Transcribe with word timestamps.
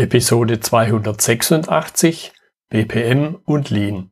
Episode 0.00 0.60
286 0.60 2.32
BPM 2.70 3.38
und 3.44 3.68
Lean. 3.68 4.10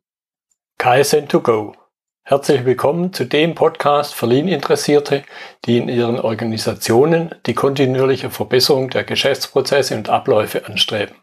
KSN2Go. 0.78 1.76
Herzlich 2.24 2.66
willkommen 2.66 3.14
zu 3.14 3.24
dem 3.24 3.54
Podcast 3.54 4.14
für 4.14 4.26
Lean-Interessierte, 4.26 5.24
die 5.64 5.78
in 5.78 5.88
ihren 5.88 6.20
Organisationen 6.20 7.34
die 7.46 7.54
kontinuierliche 7.54 8.28
Verbesserung 8.28 8.90
der 8.90 9.04
Geschäftsprozesse 9.04 9.96
und 9.96 10.10
Abläufe 10.10 10.66
anstreben, 10.66 11.16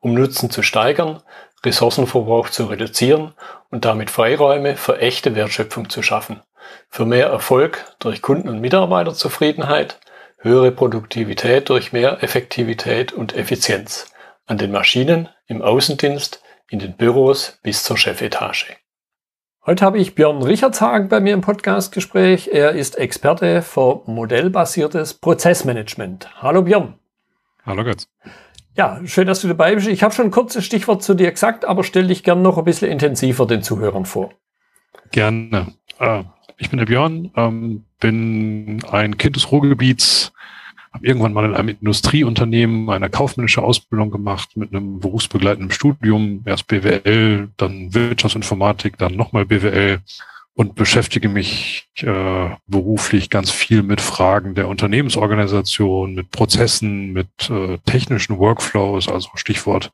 um 0.00 0.14
Nutzen 0.14 0.48
zu 0.48 0.62
steigern, 0.62 1.22
Ressourcenverbrauch 1.62 2.48
zu 2.48 2.64
reduzieren 2.64 3.34
und 3.68 3.84
damit 3.84 4.08
Freiräume 4.10 4.76
für 4.76 5.00
echte 5.00 5.34
Wertschöpfung 5.34 5.90
zu 5.90 6.02
schaffen, 6.02 6.40
für 6.88 7.04
mehr 7.04 7.26
Erfolg 7.26 7.84
durch 7.98 8.22
Kunden- 8.22 8.48
und 8.48 8.62
Mitarbeiterzufriedenheit, 8.62 10.00
höhere 10.38 10.70
Produktivität 10.70 11.68
durch 11.68 11.92
mehr 11.92 12.22
Effektivität 12.22 13.12
und 13.12 13.34
Effizienz 13.34 14.12
an 14.46 14.56
den 14.56 14.70
Maschinen, 14.70 15.28
im 15.46 15.62
Außendienst, 15.62 16.42
in 16.70 16.78
den 16.78 16.96
Büros 16.96 17.58
bis 17.62 17.82
zur 17.82 17.96
Chefetage. 17.96 18.76
Heute 19.66 19.84
habe 19.84 19.98
ich 19.98 20.14
Björn 20.14 20.42
Richardshagen 20.42 21.08
bei 21.08 21.20
mir 21.20 21.34
im 21.34 21.40
Podcastgespräch. 21.40 22.48
Er 22.52 22.70
ist 22.70 22.96
Experte 22.96 23.60
für 23.62 24.02
modellbasiertes 24.06 25.14
Prozessmanagement. 25.14 26.42
Hallo 26.42 26.62
Björn. 26.62 26.94
Hallo 27.66 27.84
Götz. 27.84 28.08
Ja, 28.76 29.00
schön, 29.04 29.26
dass 29.26 29.42
du 29.42 29.48
dabei 29.48 29.74
bist. 29.74 29.88
Ich 29.88 30.02
habe 30.02 30.14
schon 30.14 30.26
ein 30.26 30.30
kurzes 30.30 30.64
Stichwort 30.64 31.02
zu 31.02 31.14
dir 31.14 31.32
gesagt, 31.32 31.64
aber 31.64 31.82
stell 31.82 32.06
dich 32.06 32.22
gern 32.22 32.42
noch 32.42 32.56
ein 32.56 32.64
bisschen 32.64 32.90
intensiver 32.90 33.44
den 33.44 33.62
Zuhörern 33.62 34.06
vor. 34.06 34.30
Gerne. 35.10 35.74
Äh, 35.98 36.22
ich 36.58 36.70
bin 36.70 36.78
der 36.78 36.86
Björn, 36.86 37.30
ähm, 37.36 37.84
bin 38.00 38.84
ein 38.90 39.16
Kind 39.16 39.36
des 39.36 39.50
Ruhrgebiets, 39.50 40.32
habe 40.92 41.06
irgendwann 41.06 41.32
mal 41.32 41.44
in 41.44 41.54
einem 41.54 41.68
Industrieunternehmen 41.68 42.90
eine 42.90 43.10
kaufmännische 43.10 43.62
Ausbildung 43.62 44.10
gemacht 44.10 44.56
mit 44.56 44.74
einem 44.74 45.00
berufsbegleitenden 45.00 45.70
Studium, 45.70 46.42
erst 46.44 46.66
BWL, 46.66 47.48
dann 47.56 47.94
Wirtschaftsinformatik, 47.94 48.98
dann 48.98 49.14
nochmal 49.14 49.46
BWL 49.46 50.00
und 50.54 50.74
beschäftige 50.74 51.28
mich 51.28 51.88
äh, 51.98 52.50
beruflich 52.66 53.30
ganz 53.30 53.50
viel 53.52 53.84
mit 53.84 54.00
Fragen 54.00 54.56
der 54.56 54.66
Unternehmensorganisation, 54.66 56.14
mit 56.14 56.32
Prozessen, 56.32 57.12
mit 57.12 57.28
äh, 57.48 57.78
technischen 57.86 58.38
Workflows, 58.38 59.08
also 59.08 59.30
Stichwort 59.34 59.92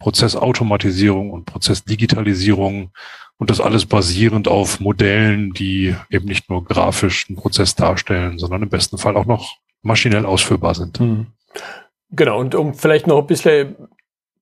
Prozessautomatisierung 0.00 1.30
und 1.30 1.44
Prozessdigitalisierung 1.46 2.90
und 3.42 3.50
das 3.50 3.60
alles 3.60 3.86
basierend 3.86 4.46
auf 4.46 4.78
Modellen, 4.78 5.52
die 5.52 5.96
eben 6.10 6.26
nicht 6.26 6.48
nur 6.48 6.64
grafisch 6.64 7.26
einen 7.28 7.34
Prozess 7.34 7.74
darstellen, 7.74 8.38
sondern 8.38 8.62
im 8.62 8.68
besten 8.68 8.98
Fall 8.98 9.16
auch 9.16 9.26
noch 9.26 9.56
maschinell 9.82 10.24
ausführbar 10.26 10.76
sind. 10.76 11.00
Mhm. 11.00 11.26
Genau, 12.10 12.38
und 12.38 12.54
um 12.54 12.72
vielleicht 12.72 13.08
noch 13.08 13.18
ein 13.18 13.26
bisschen 13.26 13.74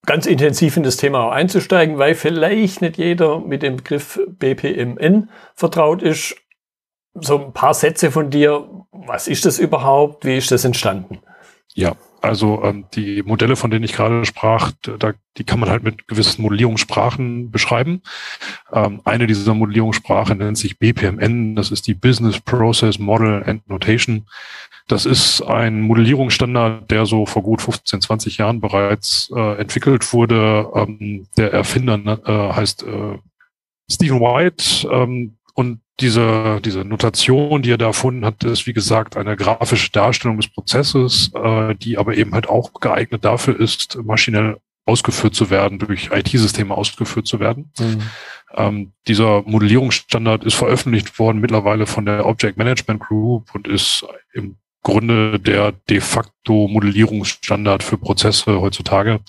ganz 0.04 0.26
intensiv 0.26 0.76
in 0.76 0.82
das 0.82 0.98
Thema 0.98 1.32
einzusteigen, 1.32 1.96
weil 1.96 2.14
vielleicht 2.14 2.82
nicht 2.82 2.98
jeder 2.98 3.40
mit 3.40 3.62
dem 3.62 3.76
Begriff 3.76 4.20
BPMN 4.38 5.30
vertraut 5.54 6.02
ist, 6.02 6.36
so 7.14 7.38
ein 7.46 7.54
paar 7.54 7.72
Sätze 7.72 8.10
von 8.10 8.28
dir. 8.28 8.68
Was 8.92 9.28
ist 9.28 9.46
das 9.46 9.58
überhaupt? 9.58 10.26
Wie 10.26 10.36
ist 10.36 10.50
das 10.50 10.66
entstanden? 10.66 11.20
Ja, 11.72 11.96
also 12.20 12.62
ähm, 12.64 12.84
die 12.94 13.22
Modelle, 13.22 13.56
von 13.56 13.70
denen 13.70 13.84
ich 13.84 13.92
gerade 13.92 14.24
sprach, 14.24 14.72
da, 14.82 15.12
die 15.36 15.44
kann 15.44 15.60
man 15.60 15.70
halt 15.70 15.82
mit 15.82 16.06
gewissen 16.06 16.42
Modellierungssprachen 16.42 17.50
beschreiben. 17.50 18.02
Ähm, 18.72 19.00
eine 19.04 19.26
dieser 19.26 19.54
Modellierungssprachen 19.54 20.38
nennt 20.38 20.58
sich 20.58 20.78
BPMN, 20.78 21.56
das 21.56 21.70
ist 21.70 21.86
die 21.86 21.94
Business 21.94 22.41
Process 22.41 22.98
Model 22.98 23.42
and 23.44 23.68
Notation. 23.68 24.26
Das 24.88 25.06
ist 25.06 25.41
ein 25.42 25.82
Modellierungsstandard, 25.82 26.91
der 26.91 27.06
so 27.06 27.24
vor 27.24 27.42
gut 27.42 27.62
15, 27.62 28.00
20 28.00 28.38
Jahren 28.38 28.60
bereits 28.60 29.30
äh, 29.34 29.60
entwickelt 29.60 30.12
wurde. 30.12 30.68
Ähm, 30.74 31.28
der 31.36 31.52
Erfinder 31.52 32.18
äh, 32.26 32.52
heißt 32.54 32.82
äh, 32.82 33.18
Stephen 33.91 34.20
White 34.20 34.88
ähm, 34.91 35.36
und 35.54 35.80
diese, 36.00 36.60
diese 36.64 36.84
Notation, 36.84 37.62
die 37.62 37.72
er 37.72 37.78
da 37.78 37.86
erfunden 37.86 38.25
hat, 38.25 38.42
ist 38.44 38.66
wie 38.66 38.72
gesagt 38.72 39.16
eine 39.16 39.36
grafische 39.36 39.91
Darstellung 39.91 40.38
des 40.38 40.48
Prozesses, 40.48 41.30
äh, 41.34 41.75
die 41.75 41.98
aber 41.98 42.16
eben 42.16 42.32
halt 42.32 42.48
auch 42.48 42.72
geeignet 42.75 43.25
dafür 43.25 43.58
ist, 43.58 43.98
maschinell 44.02 44.58
ausgeführt 44.86 45.34
zu 45.34 45.50
werden, 45.50 45.78
durch 45.78 46.10
IT-Systeme 46.12 46.75
ausgeführt 46.75 47.26
zu 47.26 47.38
werden. 47.38 47.72
Mhm. 47.78 48.02
Ähm, 48.54 48.92
dieser 49.06 49.42
Modellierungsstandard 49.42 50.44
ist 50.44 50.54
veröffentlicht 50.54 51.19
worden 51.19 51.41
mittlerweile 51.41 51.86
von 51.86 52.06
der 52.06 52.26
Object 52.26 52.56
Management 52.56 53.00
Group 53.00 53.54
und 53.54 53.69
ist 53.69 54.04
im 54.32 54.56
Grunde 54.82 55.38
der 55.38 55.72
de 55.72 56.00
facto 56.00 56.66
Modellierungsstandard 56.66 57.82
für 57.82 57.98
Prozesse 57.98 58.60
heutzutage 58.60 59.20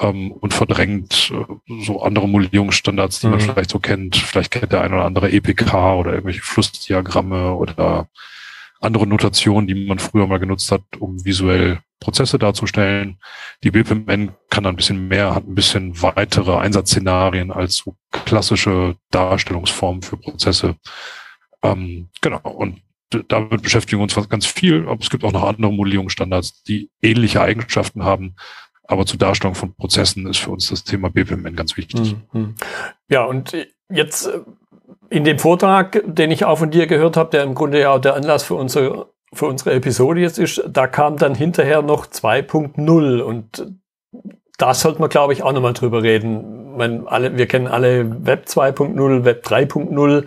ähm, 0.00 0.32
und 0.32 0.54
verdrängt 0.54 1.32
äh, 1.34 1.82
so 1.84 2.02
andere 2.02 2.28
Modellierungsstandards, 2.28 3.20
die 3.20 3.26
mhm. 3.26 3.32
man 3.32 3.40
vielleicht 3.40 3.70
so 3.70 3.78
kennt. 3.78 4.16
Vielleicht 4.16 4.50
kennt 4.50 4.72
der 4.72 4.82
eine 4.82 4.96
oder 4.96 5.04
andere 5.04 5.30
EPK 5.30 5.94
oder 5.96 6.12
irgendwelche 6.12 6.42
Flussdiagramme 6.42 7.54
oder 7.54 8.08
andere 8.80 9.06
Notationen, 9.06 9.66
die 9.66 9.86
man 9.86 9.98
früher 9.98 10.26
mal 10.26 10.38
genutzt 10.38 10.70
hat, 10.70 10.82
um 10.98 11.24
visuell 11.24 11.80
Prozesse 12.00 12.38
darzustellen. 12.38 13.18
Die 13.64 13.70
BPMN 13.70 14.32
kann 14.50 14.64
dann 14.64 14.74
ein 14.74 14.76
bisschen 14.76 15.08
mehr, 15.08 15.34
hat 15.34 15.46
ein 15.46 15.54
bisschen 15.54 16.02
weitere 16.02 16.56
Einsatzszenarien 16.56 17.50
als 17.50 17.76
so 17.76 17.96
klassische 18.10 18.96
Darstellungsformen 19.10 20.02
für 20.02 20.18
Prozesse. 20.18 20.76
Ähm, 21.62 22.08
genau. 22.20 22.40
Und 22.40 22.82
damit 23.28 23.62
beschäftigen 23.62 24.00
wir 24.00 24.02
uns 24.02 24.28
ganz 24.28 24.46
viel, 24.46 24.86
aber 24.88 25.00
es 25.00 25.10
gibt 25.10 25.24
auch 25.24 25.32
noch 25.32 25.44
andere 25.44 25.72
Modellierungsstandards, 25.72 26.64
die 26.64 26.90
ähnliche 27.00 27.40
Eigenschaften 27.40 28.04
haben, 28.04 28.34
aber 28.88 29.06
zur 29.06 29.18
Darstellung 29.18 29.54
von 29.54 29.74
Prozessen 29.74 30.26
ist 30.26 30.38
für 30.38 30.50
uns 30.50 30.68
das 30.68 30.84
Thema 30.84 31.10
BPMN 31.10 31.56
ganz 31.56 31.76
wichtig. 31.76 32.16
Mhm. 32.32 32.54
Ja, 33.08 33.24
und 33.24 33.56
jetzt 33.88 34.26
äh, 34.26 34.40
in 35.10 35.24
dem 35.24 35.38
Vortrag, 35.38 36.02
den 36.06 36.30
ich 36.30 36.44
auch 36.44 36.58
von 36.58 36.70
dir 36.70 36.86
gehört 36.86 37.16
habe, 37.16 37.30
der 37.30 37.42
im 37.42 37.54
Grunde 37.54 37.80
ja 37.80 37.90
auch 37.90 38.00
der 38.00 38.14
Anlass 38.14 38.42
für 38.42 38.54
unsere, 38.54 39.10
für 39.32 39.46
unsere 39.46 39.72
Episode 39.72 40.20
jetzt 40.20 40.38
ist, 40.38 40.62
da 40.68 40.86
kam 40.86 41.16
dann 41.16 41.34
hinterher 41.34 41.82
noch 41.82 42.06
2.0 42.06 43.20
und 43.20 43.72
da 44.58 44.74
sollte 44.74 45.00
man, 45.00 45.10
glaube 45.10 45.32
ich, 45.32 45.42
auch 45.42 45.52
nochmal 45.52 45.74
drüber 45.74 46.02
reden. 46.02 46.76
Man, 46.76 47.06
alle, 47.06 47.36
wir 47.36 47.46
kennen 47.46 47.66
alle 47.66 48.26
Web 48.26 48.46
2.0, 48.48 49.24
Web 49.24 49.46
3.0, 49.46 50.24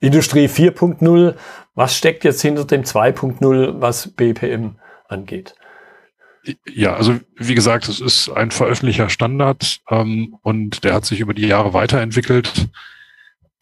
Industrie 0.00 0.46
4.0. 0.46 1.34
Was 1.74 1.96
steckt 1.96 2.24
jetzt 2.24 2.40
hinter 2.40 2.64
dem 2.64 2.82
2.0, 2.82 3.80
was 3.80 4.08
BPM 4.08 4.76
angeht? 5.08 5.54
Ja, 6.72 6.94
also 6.94 7.18
wie 7.36 7.54
gesagt, 7.54 7.88
es 7.88 8.00
ist 8.00 8.28
ein 8.30 8.50
veröffentlichter 8.50 9.08
Standard 9.08 9.80
ähm, 9.90 10.36
und 10.42 10.84
der 10.84 10.94
hat 10.94 11.04
sich 11.04 11.20
über 11.20 11.34
die 11.34 11.46
Jahre 11.46 11.72
weiterentwickelt. 11.72 12.68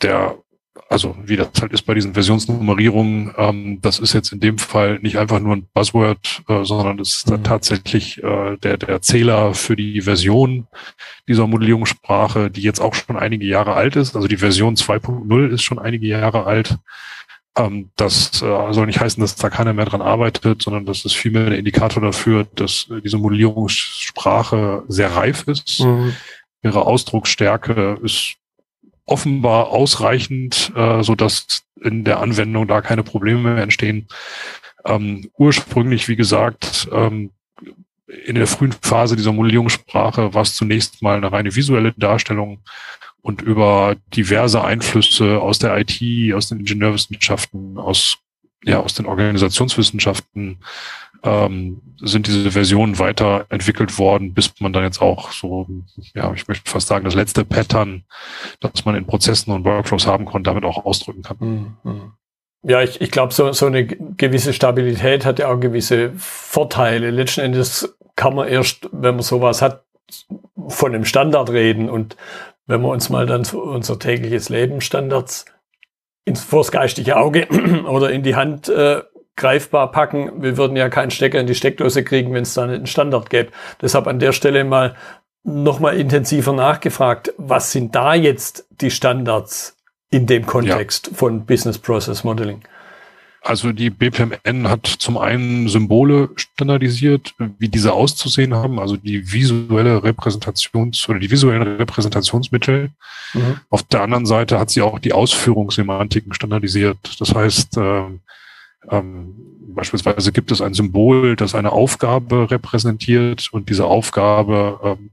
Der, 0.02 0.36
also 0.88 1.16
wie 1.22 1.36
das 1.36 1.48
halt 1.60 1.72
ist 1.72 1.82
bei 1.82 1.94
diesen 1.94 2.14
Versionsnummerierungen, 2.14 3.34
ähm, 3.38 3.78
das 3.80 3.98
ist 3.98 4.12
jetzt 4.12 4.32
in 4.32 4.40
dem 4.40 4.58
Fall 4.58 4.98
nicht 5.00 5.18
einfach 5.18 5.40
nur 5.40 5.56
ein 5.56 5.66
Buzzword, 5.72 6.42
äh, 6.48 6.64
sondern 6.64 6.98
es 6.98 7.16
ist 7.16 7.30
mhm. 7.30 7.42
tatsächlich 7.42 8.22
äh, 8.22 8.56
der, 8.58 8.76
der 8.76 9.00
Zähler 9.00 9.54
für 9.54 9.76
die 9.76 10.02
Version 10.02 10.66
dieser 11.26 11.46
Modellierungssprache, 11.46 12.50
die 12.50 12.62
jetzt 12.62 12.80
auch 12.80 12.94
schon 12.94 13.16
einige 13.16 13.46
Jahre 13.46 13.74
alt 13.74 13.96
ist. 13.96 14.14
Also 14.14 14.28
die 14.28 14.36
Version 14.36 14.74
2.0 14.74 15.48
ist 15.48 15.62
schon 15.62 15.78
einige 15.78 16.06
Jahre 16.06 16.44
alt. 16.44 16.78
Ähm, 17.56 17.91
das 17.97 18.42
äh, 18.42 18.72
soll 18.72 18.87
nicht 18.87 19.00
heißen, 19.00 19.20
dass 19.20 19.37
da 19.37 19.48
keiner 19.48 19.72
mehr 19.72 19.84
dran 19.84 20.03
arbeitet, 20.03 20.62
sondern 20.62 20.87
das 20.87 21.04
ist 21.04 21.15
vielmehr 21.15 21.47
ein 21.47 21.53
Indikator 21.53 22.03
dafür, 22.03 22.47
dass 22.54 22.88
äh, 22.91 23.00
diese 23.00 23.19
Modellierungssprache 23.19 24.84
sehr 24.88 25.15
reif 25.15 25.47
ist. 25.47 25.81
Mhm. 25.81 26.14
Ihre 26.62 26.87
Ausdrucksstärke 26.87 27.98
ist 28.03 28.37
offenbar 29.06 29.69
ausreichend, 29.69 30.72
äh, 30.75 31.03
so 31.03 31.14
dass 31.14 31.62
in 31.81 32.04
der 32.04 32.20
Anwendung 32.20 32.66
da 32.66 32.81
keine 32.81 33.03
Probleme 33.03 33.54
mehr 33.54 33.62
entstehen. 33.62 34.09
Ähm, 34.84 35.31
ursprünglich, 35.37 36.09
wie 36.09 36.16
gesagt, 36.16 36.88
ähm, 36.91 37.31
in 38.26 38.34
der 38.34 38.47
frühen 38.47 38.72
Phase 38.72 39.16
dieser 39.16 39.32
Modellierungssprache 39.32 40.34
war 40.34 40.43
es 40.43 40.55
zunächst 40.55 41.02
mal 41.02 41.17
eine 41.17 41.31
reine 41.31 41.55
visuelle 41.55 41.93
Darstellung 41.93 42.62
und 43.25 43.41
über 43.41 43.97
diverse 44.15 44.62
Einflüsse 44.62 45.41
aus 45.41 45.59
der 45.59 45.79
IT, 45.79 46.35
aus 46.35 46.50
den 46.50 46.61
Ingenieurwissenschaften, 46.61 47.79
aus, 47.79 48.19
ja, 48.62 48.81
aus 48.81 48.93
den 48.93 49.06
Organisationswissenschaften 49.06 50.59
ähm, 51.23 51.81
sind 52.03 52.26
diese 52.26 52.50
Versionen 52.50 52.99
weiterentwickelt 52.99 53.99
worden, 53.99 54.35
bis 54.35 54.53
man 54.61 54.75
dann 54.75 54.82
jetzt 54.82 55.00
auch 55.00 55.32
so, 55.32 55.67
ja, 56.15 56.35
ich 56.35 56.47
möchte 56.49 56.71
fast 56.71 56.87
sagen, 56.87 57.06
das 57.06 57.15
letzte 57.15 57.47
Pattern, 57.47 58.05
das 58.61 58.85
man 58.85 58.94
in 58.94 59.06
Prozessen 59.06 59.53
und 59.53 59.65
Workflows 59.65 60.06
haben 60.06 60.26
konnte, 60.26 60.50
damit 60.50 60.65
auch 60.65 60.85
ausdrücken 60.85 61.23
kann. 61.23 61.76
Mhm. 61.82 62.12
Ja, 62.62 62.82
ich, 62.82 63.00
ich 63.00 63.11
glaube, 63.11 63.32
so, 63.32 63.53
so 63.53 63.65
eine 63.65 63.87
gewisse 63.87 64.53
Stabilität 64.53 65.25
hat 65.25 65.38
ja 65.38 65.49
auch 65.49 65.61
gewisse 65.61 66.12
Vorteile. 66.19 67.11
Letzten 67.11 67.41
Endes 67.41 67.97
kann 68.17 68.35
man 68.35 68.49
erst, 68.49 68.91
wenn 68.93 69.15
man 69.15 69.23
sowas 69.23 69.62
hat, 69.62 69.82
von 70.69 70.94
einem 70.94 71.06
Standard 71.06 71.49
reden. 71.49 71.88
Und 71.88 72.17
wenn 72.66 72.82
wir 72.82 72.88
uns 72.88 73.11
mal 73.11 73.26
dann 73.26 73.44
unser 73.44 73.99
tägliches 73.99 74.49
Leben 74.49 74.81
Standards 74.81 75.44
ins 76.25 76.43
vors 76.43 76.72
geistige 76.72 77.16
Auge 77.16 77.46
oder 77.88 78.11
in 78.11 78.22
die 78.22 78.37
Hand 78.37 78.69
äh, 78.69 79.02
greifbar 79.37 79.90
packen. 79.90 80.43
Wir 80.43 80.56
würden 80.56 80.76
ja 80.76 80.88
keinen 80.88 81.11
Stecker 81.11 81.40
in 81.40 81.46
die 81.46 81.55
Steckdose 81.55 82.05
kriegen, 82.05 82.32
wenn 82.32 82.43
es 82.43 82.55
da 82.55 82.66
nicht 82.66 82.76
einen 82.76 82.87
Standard 82.87 83.31
gäbe. 83.31 83.50
Deshalb 83.82 84.06
an 84.06 84.19
der 84.19 84.32
Stelle 84.32 84.64
mal 84.64 84.94
nochmal 85.43 85.99
intensiver 85.99 86.52
nachgefragt, 86.52 87.34
was 87.37 87.72
sind 87.72 87.94
da 87.94 88.14
jetzt 88.14 88.66
die 88.81 88.90
Standards 88.90 89.76
in 90.11 90.26
dem 90.26 90.46
Kontext 90.46 91.08
ja. 91.08 91.14
von 91.14 91.44
Business 91.44 91.78
Process 91.78 92.25
Modeling? 92.25 92.62
Also 93.44 93.73
die 93.73 93.91
BPMN 93.91 94.70
hat 94.70 94.87
zum 94.87 95.19
einen 95.19 95.69
Symbole 95.69 96.31
standardisiert, 96.35 97.35
wie 97.58 97.69
diese 97.69 97.93
auszusehen 97.93 98.55
haben, 98.55 98.81
also 98.81 98.96
die 98.96 99.31
visuelle 99.31 99.99
Repräsentations- 99.99 101.06
oder 101.11 101.19
die 101.19 101.31
visuellen 101.31 101.62
Repräsentationsmittel. 101.76 102.91
Mhm. 103.35 103.61
Auf 103.69 103.82
der 103.82 104.00
anderen 104.00 104.25
Seite 104.25 104.58
hat 104.58 104.70
sie 104.70 104.81
auch 104.81 104.99
die 104.99 105.12
Ausführungssemantiken 105.12 106.32
standardisiert. 106.32 107.20
Das 107.20 107.35
heißt, 107.35 107.76
äh, 107.76 108.05
ähm, 108.91 109.35
beispielsweise 109.75 110.32
gibt 110.32 110.50
es 110.50 110.62
ein 110.62 110.73
Symbol, 110.73 111.37
das 111.37 111.55
eine 111.55 111.73
Aufgabe 111.73 112.50
repräsentiert 112.50 113.50
und 113.52 113.69
diese 113.69 113.85
Aufgabe 113.85 114.81
ähm, 114.82 115.11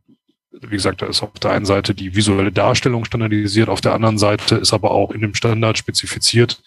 wie 0.62 0.76
gesagt, 0.76 1.02
da 1.02 1.08
ist 1.08 1.24
auf 1.24 1.32
der 1.34 1.52
einen 1.52 1.66
Seite 1.66 1.96
die 1.96 2.16
visuelle 2.16 2.52
Darstellung 2.52 3.06
standardisiert, 3.06 3.70
auf 3.70 3.82
der 3.82 3.94
anderen 3.94 4.18
Seite 4.18 4.56
ist 4.56 4.74
aber 4.74 4.92
auch 4.92 5.12
in 5.12 5.22
dem 5.22 5.34
Standard 5.34 5.78
spezifiziert, 5.78 6.62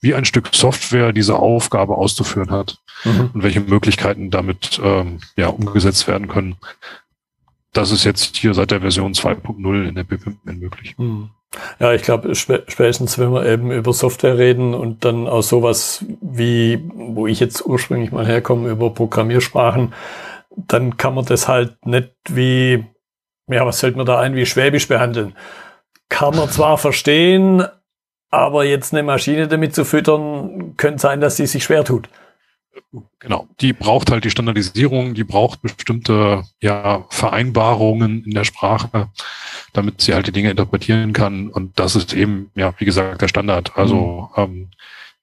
wie 0.00 0.14
ein 0.14 0.24
Stück 0.24 0.50
Software 0.52 1.12
diese 1.12 1.36
Aufgabe 1.36 1.96
auszuführen 1.96 2.50
hat 2.50 2.78
mhm. 3.04 3.30
und 3.34 3.42
welche 3.42 3.60
Möglichkeiten 3.60 4.30
damit 4.30 4.80
ähm, 4.82 5.20
ja, 5.36 5.48
umgesetzt 5.48 6.06
werden 6.06 6.28
können. 6.28 6.56
Das 7.72 7.90
ist 7.90 8.04
jetzt 8.04 8.36
hier 8.36 8.54
seit 8.54 8.70
der 8.70 8.80
Version 8.80 9.12
2.0 9.12 9.88
in 9.88 9.94
der 9.94 10.04
BPMN 10.04 10.58
möglich. 10.58 10.96
Mhm. 10.98 11.30
Ja, 11.80 11.92
ich 11.92 12.02
glaube, 12.02 12.34
spätestens 12.34 13.18
wenn 13.18 13.32
wir 13.32 13.44
eben 13.44 13.72
über 13.72 13.92
Software 13.92 14.38
reden 14.38 14.72
und 14.72 15.04
dann 15.04 15.26
auch 15.26 15.42
sowas 15.42 16.04
wie, 16.20 16.78
wo 16.94 17.26
ich 17.26 17.40
jetzt 17.40 17.66
ursprünglich 17.66 18.12
mal 18.12 18.26
herkomme, 18.26 18.70
über 18.70 18.90
Programmiersprachen, 18.90 19.92
dann 20.56 20.96
kann 20.96 21.14
man 21.14 21.24
das 21.24 21.48
halt 21.48 21.84
nicht 21.84 22.12
wie 22.28 22.84
ja, 23.50 23.66
was 23.66 23.80
fällt 23.80 23.96
mir 23.96 24.04
da 24.04 24.18
ein, 24.18 24.34
wie 24.34 24.46
Schwäbisch 24.46 24.88
behandeln? 24.88 25.34
Kann 26.08 26.34
man 26.34 26.50
zwar 26.50 26.78
verstehen, 26.78 27.64
aber 28.30 28.64
jetzt 28.64 28.92
eine 28.92 29.02
Maschine 29.02 29.48
damit 29.48 29.74
zu 29.74 29.84
füttern, 29.84 30.76
könnte 30.76 31.00
sein, 31.00 31.20
dass 31.20 31.36
sie 31.36 31.46
sich 31.46 31.64
schwer 31.64 31.84
tut. 31.84 32.08
Genau, 33.18 33.48
die 33.60 33.72
braucht 33.72 34.10
halt 34.10 34.24
die 34.24 34.30
Standardisierung, 34.30 35.14
die 35.14 35.24
braucht 35.24 35.62
bestimmte 35.62 36.44
ja, 36.60 37.04
Vereinbarungen 37.10 38.24
in 38.24 38.32
der 38.32 38.44
Sprache, 38.44 39.08
damit 39.72 40.00
sie 40.00 40.14
halt 40.14 40.26
die 40.26 40.32
Dinge 40.32 40.50
interpretieren 40.50 41.12
kann. 41.12 41.48
Und 41.48 41.78
das 41.78 41.96
ist 41.96 42.12
eben, 42.12 42.50
ja, 42.54 42.72
wie 42.78 42.84
gesagt, 42.84 43.22
der 43.22 43.28
Standard. 43.28 43.76
Also 43.76 44.30
mhm. 44.36 44.42
ähm, 44.42 44.70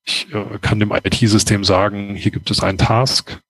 ich 0.04 0.34
äh, 0.34 0.58
kann 0.62 0.80
dem 0.80 0.92
IT-System 0.92 1.64
sagen, 1.64 2.16
hier 2.16 2.32
gibt 2.32 2.50
es 2.52 2.62
einen 2.62 2.78
Task 2.78 3.42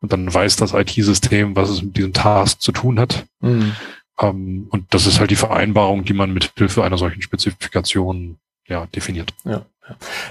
und 0.00 0.12
dann 0.12 0.32
weiß 0.32 0.56
das 0.56 0.72
IT-System, 0.72 1.56
was 1.56 1.70
es 1.70 1.82
mit 1.82 1.96
diesem 1.96 2.12
Task 2.12 2.60
zu 2.60 2.72
tun 2.72 3.00
hat. 3.00 3.26
Mhm. 3.40 3.72
Ähm, 4.20 4.68
und 4.70 4.92
das 4.94 5.06
ist 5.06 5.20
halt 5.20 5.30
die 5.30 5.36
Vereinbarung, 5.36 6.04
die 6.04 6.14
man 6.14 6.32
mit 6.32 6.52
Hilfe 6.56 6.84
einer 6.84 6.98
solchen 6.98 7.22
Spezifikation 7.22 8.38
ja, 8.66 8.86
definiert. 8.86 9.32
Ja, 9.44 9.66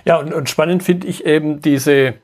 ja 0.06 0.18
und, 0.18 0.33
und 0.33 0.50
spannend 0.50 0.83
finde 0.83 1.07
ich 1.07 1.25
eben 1.25 1.62
diese, 1.62 2.15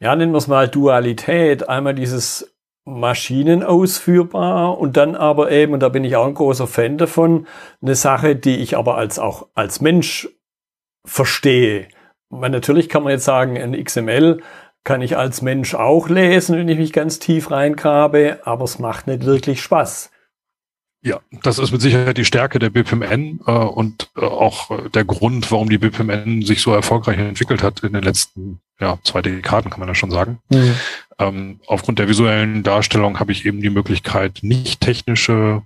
ja, 0.00 0.16
nennen 0.16 0.32
wir 0.32 0.38
es 0.38 0.48
mal 0.48 0.68
Dualität. 0.68 1.68
Einmal 1.68 1.94
dieses 1.94 2.52
maschinenausführbar 2.86 4.78
und 4.78 4.96
dann 4.96 5.16
aber 5.16 5.50
eben, 5.50 5.72
und 5.72 5.80
da 5.80 5.88
bin 5.88 6.04
ich 6.04 6.16
auch 6.16 6.26
ein 6.26 6.34
großer 6.34 6.68
Fan 6.68 6.98
davon, 6.98 7.46
eine 7.82 7.96
Sache, 7.96 8.36
die 8.36 8.56
ich 8.56 8.76
aber 8.76 8.96
als 8.96 9.18
auch 9.18 9.48
als 9.54 9.80
Mensch 9.80 10.28
verstehe. 11.04 11.88
Weil 12.30 12.50
natürlich 12.50 12.88
kann 12.88 13.02
man 13.02 13.12
jetzt 13.12 13.24
sagen, 13.24 13.58
ein 13.58 13.72
XML 13.84 14.40
kann 14.84 15.02
ich 15.02 15.16
als 15.16 15.42
Mensch 15.42 15.74
auch 15.74 16.08
lesen, 16.08 16.56
wenn 16.56 16.68
ich 16.68 16.78
mich 16.78 16.92
ganz 16.92 17.18
tief 17.18 17.50
reingrabe, 17.50 18.38
aber 18.44 18.64
es 18.64 18.78
macht 18.78 19.08
nicht 19.08 19.24
wirklich 19.24 19.60
Spaß. 19.60 20.10
Ja, 21.06 21.20
das 21.44 21.60
ist 21.60 21.70
mit 21.70 21.80
Sicherheit 21.80 22.18
die 22.18 22.24
Stärke 22.24 22.58
der 22.58 22.70
BPMN 22.70 23.38
äh, 23.46 23.50
und 23.52 24.10
äh, 24.16 24.22
auch 24.22 24.72
äh, 24.72 24.90
der 24.90 25.04
Grund, 25.04 25.52
warum 25.52 25.68
die 25.68 25.78
BPMN 25.78 26.42
sich 26.42 26.60
so 26.60 26.74
erfolgreich 26.74 27.16
entwickelt 27.16 27.62
hat 27.62 27.84
in 27.84 27.92
den 27.92 28.02
letzten 28.02 28.60
ja, 28.80 28.98
zwei 29.04 29.22
Dekaden, 29.22 29.70
kann 29.70 29.78
man 29.78 29.88
ja 29.88 29.94
schon 29.94 30.10
sagen. 30.10 30.40
Mhm. 30.48 30.74
Ähm, 31.20 31.60
aufgrund 31.68 32.00
der 32.00 32.08
visuellen 32.08 32.64
Darstellung 32.64 33.20
habe 33.20 33.30
ich 33.30 33.46
eben 33.46 33.60
die 33.60 33.70
Möglichkeit, 33.70 34.40
nicht 34.42 34.80
technische 34.80 35.62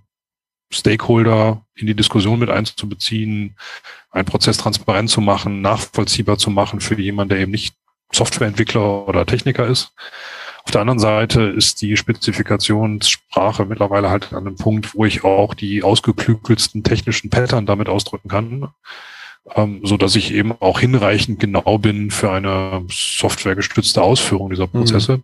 Stakeholder 0.70 1.64
in 1.74 1.86
die 1.86 1.96
Diskussion 1.96 2.38
mit 2.38 2.50
einzubeziehen, 2.50 3.56
einen 4.10 4.26
Prozess 4.26 4.58
transparent 4.58 5.08
zu 5.08 5.22
machen, 5.22 5.62
nachvollziehbar 5.62 6.36
zu 6.36 6.50
machen 6.50 6.80
für 6.80 7.00
jemanden, 7.00 7.30
der 7.30 7.38
eben 7.38 7.52
nicht 7.52 7.74
Softwareentwickler 8.12 9.08
oder 9.08 9.24
Techniker 9.24 9.66
ist. 9.66 9.94
Auf 10.70 10.74
der 10.74 10.82
anderen 10.82 11.00
Seite 11.00 11.42
ist 11.42 11.82
die 11.82 11.96
Spezifikationssprache 11.96 13.64
mittlerweile 13.64 14.08
halt 14.08 14.32
an 14.32 14.46
einem 14.46 14.54
Punkt, 14.54 14.94
wo 14.94 15.04
ich 15.04 15.24
auch 15.24 15.54
die 15.54 15.82
ausgeklügelsten 15.82 16.84
technischen 16.84 17.28
Pattern 17.28 17.66
damit 17.66 17.88
ausdrücken 17.88 18.28
kann, 18.28 18.68
ähm, 19.56 19.80
so 19.82 19.96
dass 19.96 20.14
ich 20.14 20.32
eben 20.32 20.52
auch 20.60 20.78
hinreichend 20.78 21.40
genau 21.40 21.78
bin 21.78 22.12
für 22.12 22.30
eine 22.30 22.84
softwaregestützte 22.88 24.00
Ausführung 24.00 24.50
dieser 24.50 24.68
mhm. 24.68 24.70
Prozesse. 24.70 25.16
Mhm. 25.16 25.22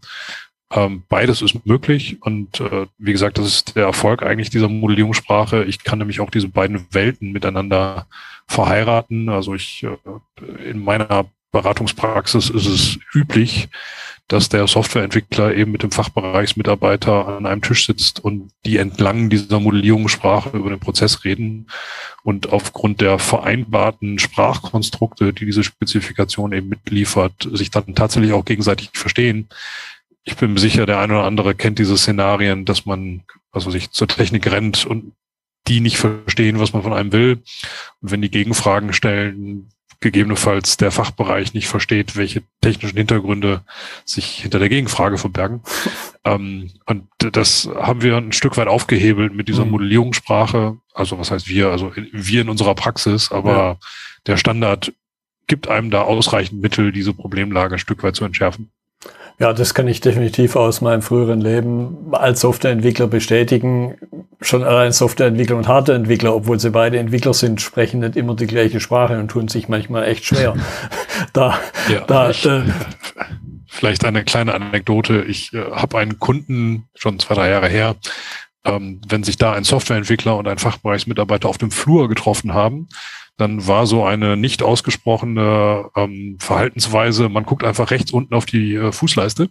Ähm, 0.72 1.02
beides 1.08 1.42
ist 1.42 1.64
möglich 1.64 2.20
und 2.22 2.58
äh, 2.58 2.86
wie 2.98 3.12
gesagt, 3.12 3.38
das 3.38 3.46
ist 3.46 3.76
der 3.76 3.84
Erfolg 3.84 4.24
eigentlich 4.24 4.50
dieser 4.50 4.68
Modellierungssprache. 4.68 5.62
Ich 5.62 5.84
kann 5.84 6.00
nämlich 6.00 6.18
auch 6.18 6.30
diese 6.30 6.48
beiden 6.48 6.88
Welten 6.90 7.30
miteinander 7.30 8.08
verheiraten. 8.48 9.28
Also 9.28 9.54
ich 9.54 9.84
äh, 9.84 10.68
in 10.68 10.82
meiner 10.82 11.26
Beratungspraxis 11.52 12.50
ist 12.50 12.66
es 12.66 12.98
üblich, 13.14 13.68
dass 14.28 14.48
der 14.48 14.66
Softwareentwickler 14.66 15.54
eben 15.54 15.70
mit 15.70 15.84
dem 15.84 15.92
Fachbereichsmitarbeiter 15.92 17.28
an 17.28 17.46
einem 17.46 17.62
Tisch 17.62 17.86
sitzt 17.86 18.24
und 18.24 18.50
die 18.64 18.78
entlang 18.78 19.30
dieser 19.30 19.60
Modellierungssprache 19.60 20.56
über 20.56 20.70
den 20.70 20.80
Prozess 20.80 21.24
reden 21.24 21.68
und 22.24 22.52
aufgrund 22.52 23.00
der 23.00 23.20
vereinbarten 23.20 24.18
Sprachkonstrukte, 24.18 25.32
die 25.32 25.46
diese 25.46 25.62
Spezifikation 25.62 26.52
eben 26.52 26.68
mitliefert, 26.68 27.48
sich 27.52 27.70
dann 27.70 27.94
tatsächlich 27.94 28.32
auch 28.32 28.44
gegenseitig 28.44 28.90
verstehen. 28.94 29.48
Ich 30.24 30.36
bin 30.36 30.56
sicher, 30.56 30.86
der 30.86 30.98
eine 30.98 31.14
oder 31.14 31.24
andere 31.24 31.54
kennt 31.54 31.78
diese 31.78 31.96
Szenarien, 31.96 32.64
dass 32.64 32.84
man 32.84 33.22
also 33.52 33.70
sich 33.70 33.92
zur 33.92 34.08
Technik 34.08 34.50
rennt 34.50 34.84
und 34.84 35.12
die 35.68 35.80
nicht 35.80 35.98
verstehen, 35.98 36.58
was 36.58 36.72
man 36.72 36.82
von 36.82 36.92
einem 36.92 37.12
will. 37.12 37.42
Und 38.00 38.10
wenn 38.10 38.22
die 38.22 38.30
Gegenfragen 38.30 38.92
stellen, 38.92 39.68
gegebenenfalls 40.00 40.76
der 40.76 40.90
Fachbereich 40.90 41.54
nicht 41.54 41.68
versteht, 41.68 42.16
welche 42.16 42.42
technischen 42.60 42.96
Hintergründe 42.96 43.62
sich 44.04 44.26
hinter 44.26 44.58
der 44.58 44.68
Gegenfrage 44.68 45.18
verbergen. 45.18 45.62
ähm, 46.24 46.70
und 46.86 47.08
das 47.18 47.68
haben 47.74 48.02
wir 48.02 48.16
ein 48.16 48.32
Stück 48.32 48.56
weit 48.56 48.68
aufgehebelt 48.68 49.34
mit 49.34 49.48
dieser 49.48 49.64
mhm. 49.64 49.72
Modellierungssprache. 49.72 50.76
Also 50.94 51.18
was 51.18 51.30
heißt 51.30 51.48
wir? 51.48 51.68
Also 51.68 51.92
wir 51.94 52.40
in 52.40 52.48
unserer 52.48 52.74
Praxis, 52.74 53.32
aber 53.32 53.52
ja. 53.52 53.76
der 54.26 54.36
Standard 54.36 54.92
gibt 55.46 55.68
einem 55.68 55.90
da 55.90 56.02
ausreichend 56.02 56.60
Mittel, 56.60 56.92
diese 56.92 57.14
Problemlage 57.14 57.76
ein 57.76 57.78
Stück 57.78 58.02
weit 58.02 58.16
zu 58.16 58.24
entschärfen. 58.24 58.70
Ja, 59.38 59.52
das 59.52 59.74
kann 59.74 59.86
ich 59.86 60.00
definitiv 60.00 60.56
aus 60.56 60.80
meinem 60.80 61.02
früheren 61.02 61.40
Leben 61.40 62.08
als 62.12 62.40
Softwareentwickler 62.40 63.06
bestätigen. 63.06 63.96
Schon 64.40 64.64
allein 64.64 64.92
Softwareentwickler 64.92 65.56
und 65.56 65.66
Hardwareentwickler, 65.66 66.34
obwohl 66.34 66.60
sie 66.60 66.70
beide 66.70 66.98
Entwickler 66.98 67.32
sind, 67.32 67.60
sprechen 67.60 68.00
nicht 68.00 68.16
immer 68.16 68.34
die 68.34 68.46
gleiche 68.46 68.80
Sprache 68.80 69.18
und 69.18 69.28
tun 69.28 69.48
sich 69.48 69.68
manchmal 69.68 70.04
echt 70.04 70.26
schwer. 70.26 70.54
da, 71.32 71.58
ja, 71.88 72.00
da, 72.02 72.30
ich, 72.30 72.44
äh, 72.44 72.64
vielleicht 73.66 74.04
eine 74.04 74.24
kleine 74.24 74.54
Anekdote. 74.54 75.22
Ich 75.22 75.54
äh, 75.54 75.70
habe 75.72 75.98
einen 75.98 76.18
Kunden 76.18 76.88
schon 76.94 77.18
zwei, 77.18 77.34
drei 77.34 77.48
Jahre 77.48 77.68
her, 77.68 77.96
ähm, 78.64 79.00
wenn 79.08 79.22
sich 79.22 79.38
da 79.38 79.52
ein 79.54 79.64
Softwareentwickler 79.64 80.36
und 80.36 80.46
ein 80.48 80.58
Fachbereichsmitarbeiter 80.58 81.48
auf 81.48 81.58
dem 81.58 81.70
Flur 81.70 82.08
getroffen 82.08 82.52
haben, 82.52 82.88
dann 83.36 83.66
war 83.66 83.86
so 83.86 84.04
eine 84.04 84.36
nicht 84.36 84.62
ausgesprochene 84.62 85.90
ähm, 85.94 86.38
Verhaltensweise, 86.40 87.28
man 87.28 87.44
guckt 87.44 87.64
einfach 87.64 87.90
rechts 87.90 88.12
unten 88.12 88.34
auf 88.34 88.46
die 88.46 88.74
äh, 88.74 88.92
Fußleiste. 88.92 89.50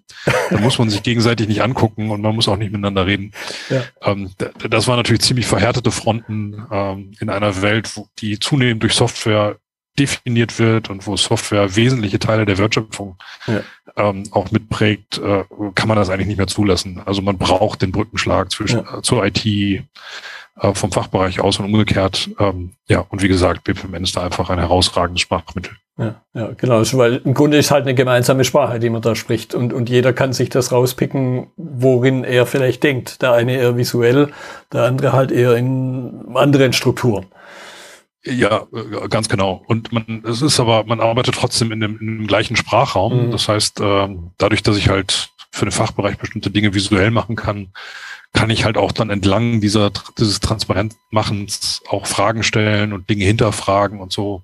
Da 0.50 0.58
muss 0.60 0.80
man 0.80 0.90
sich 0.90 1.04
gegenseitig 1.04 1.48
nicht 1.48 1.62
angucken 1.62 2.10
und 2.10 2.22
man 2.22 2.36
muss 2.36 2.48
auch 2.48 2.58
nicht 2.58 2.72
miteinander 2.72 3.06
reden. 3.06 3.32
Ja. 3.70 3.84
Ähm, 4.04 4.32
das 4.70 4.88
waren 4.88 4.98
natürlich 4.98 5.22
ziemlich 5.22 5.46
verhärtete 5.46 5.92
Fronten 5.92 6.66
ähm, 6.72 7.12
in 7.20 7.30
einer 7.30 7.62
Welt, 7.62 7.92
die 8.20 8.40
zunehmend 8.40 8.82
durch 8.82 8.94
Software 8.94 9.58
definiert 9.98 10.60
wird 10.60 10.90
und 10.90 11.08
wo 11.08 11.16
Software 11.16 11.76
wesentliche 11.76 12.20
Teile 12.20 12.46
der 12.46 12.58
Wertschöpfung 12.58 13.18
ja. 13.48 13.62
ähm, 13.96 14.24
auch 14.32 14.52
mitprägt, 14.52 15.20
äh, 15.20 15.46
kann 15.74 15.88
man 15.88 15.96
das 15.96 16.10
eigentlich 16.10 16.28
nicht 16.28 16.38
mehr 16.38 16.48
zulassen. 16.48 17.02
Also 17.06 17.22
man 17.22 17.38
braucht 17.38 17.82
den 17.82 17.92
Brückenschlag 17.92 18.52
zwischen 18.52 18.84
ja. 18.84 18.98
äh, 18.98 19.02
zur 19.02 19.26
IT, 19.26 19.46
äh, 20.60 20.74
vom 20.74 20.92
Fachbereich 20.92 21.40
aus 21.40 21.60
und 21.60 21.66
umgekehrt. 21.66 22.30
Ähm, 22.40 22.72
ja, 22.88 23.06
und 23.10 23.22
wie 23.22 23.28
gesagt, 23.28 23.64
BPMN 23.64 24.04
ist 24.04 24.16
da 24.16 24.24
einfach 24.24 24.50
ein 24.50 24.60
herausragendes 24.60 25.22
Sprachmittel. 25.22 25.74
Ja, 25.98 26.22
ja, 26.34 26.52
genau. 26.58 26.78
Also, 26.78 26.98
weil 26.98 27.18
im 27.24 27.34
Grunde 27.34 27.58
ist 27.58 27.72
halt 27.72 27.84
eine 27.84 27.96
gemeinsame 27.96 28.44
Sprache, 28.44 28.80
die 28.80 28.90
man 28.90 29.02
da 29.02 29.16
spricht. 29.16 29.56
Und, 29.56 29.74
und 29.74 29.90
jeder 29.90 30.14
kann 30.14 30.34
sich 30.34 30.50
das 30.50 30.72
rauspicken, 30.72 31.48
worin 31.56 32.24
er 32.24 32.46
vielleicht 32.46 32.84
denkt. 32.84 33.22
Der 33.22 33.34
eine 33.34 33.56
eher 33.56 33.78
visuell, 33.78 34.30
der 34.74 34.84
andere 34.84 35.14
halt 35.14 35.32
eher 35.32 35.56
in 35.56 36.26
anderen 36.34 36.74
Strukturen. 36.74 37.26
Ja, 38.26 38.66
ganz 39.10 39.30
genau. 39.30 39.64
Und 39.68 39.92
man, 39.92 40.24
es 40.28 40.42
ist 40.42 40.60
aber, 40.60 40.84
man 40.86 41.00
arbeitet 41.00 41.36
trotzdem 41.36 41.72
in 41.72 41.80
dem, 41.80 42.00
in 42.00 42.18
dem 42.18 42.28
gleichen 42.28 42.56
Sprachraum. 42.56 43.28
Mhm. 43.28 43.32
Das 43.32 43.48
heißt, 43.48 43.80
äh, 43.82 44.10
dadurch, 44.38 44.64
dass 44.64 44.78
ich 44.78 44.90
halt 44.90 45.30
für 45.56 45.66
den 45.66 45.72
Fachbereich 45.72 46.18
bestimmte 46.18 46.52
Dinge 46.52 46.74
visuell 46.74 47.12
machen 47.12 47.36
kann, 47.36 47.72
kann 48.34 48.50
ich 48.50 48.66
halt 48.66 48.78
auch 48.78 48.92
dann 48.92 49.10
entlang 49.10 49.62
dieser, 49.62 49.92
dieses 50.18 50.42
Transparentmachens 50.42 51.82
auch 51.88 52.06
Fragen 52.06 52.44
stellen 52.44 52.92
und 52.92 53.10
Dinge 53.10 53.24
hinterfragen 53.24 54.02
und 54.02 54.12
so. 54.12 54.44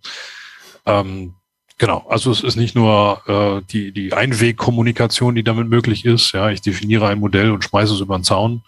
Ähm, 0.86 1.34
Genau, 1.82 2.06
also 2.08 2.30
es 2.30 2.44
ist 2.44 2.58
nicht 2.58 2.76
nur 2.76 3.22
äh, 3.26 3.66
die, 3.72 3.92
die 3.92 4.14
Einwegkommunikation, 4.14 5.34
die 5.34 5.44
damit 5.44 5.68
möglich 5.68 6.06
ist. 6.06 6.32
Ja, 6.32 6.52
ich 6.52 6.62
definiere 6.62 7.08
ein 7.08 7.18
Modell 7.18 7.50
und 7.50 7.64
schmeiße 7.64 7.96
es 7.96 8.02
über 8.02 8.20
den 8.20 8.24
Zaun, 8.24 8.62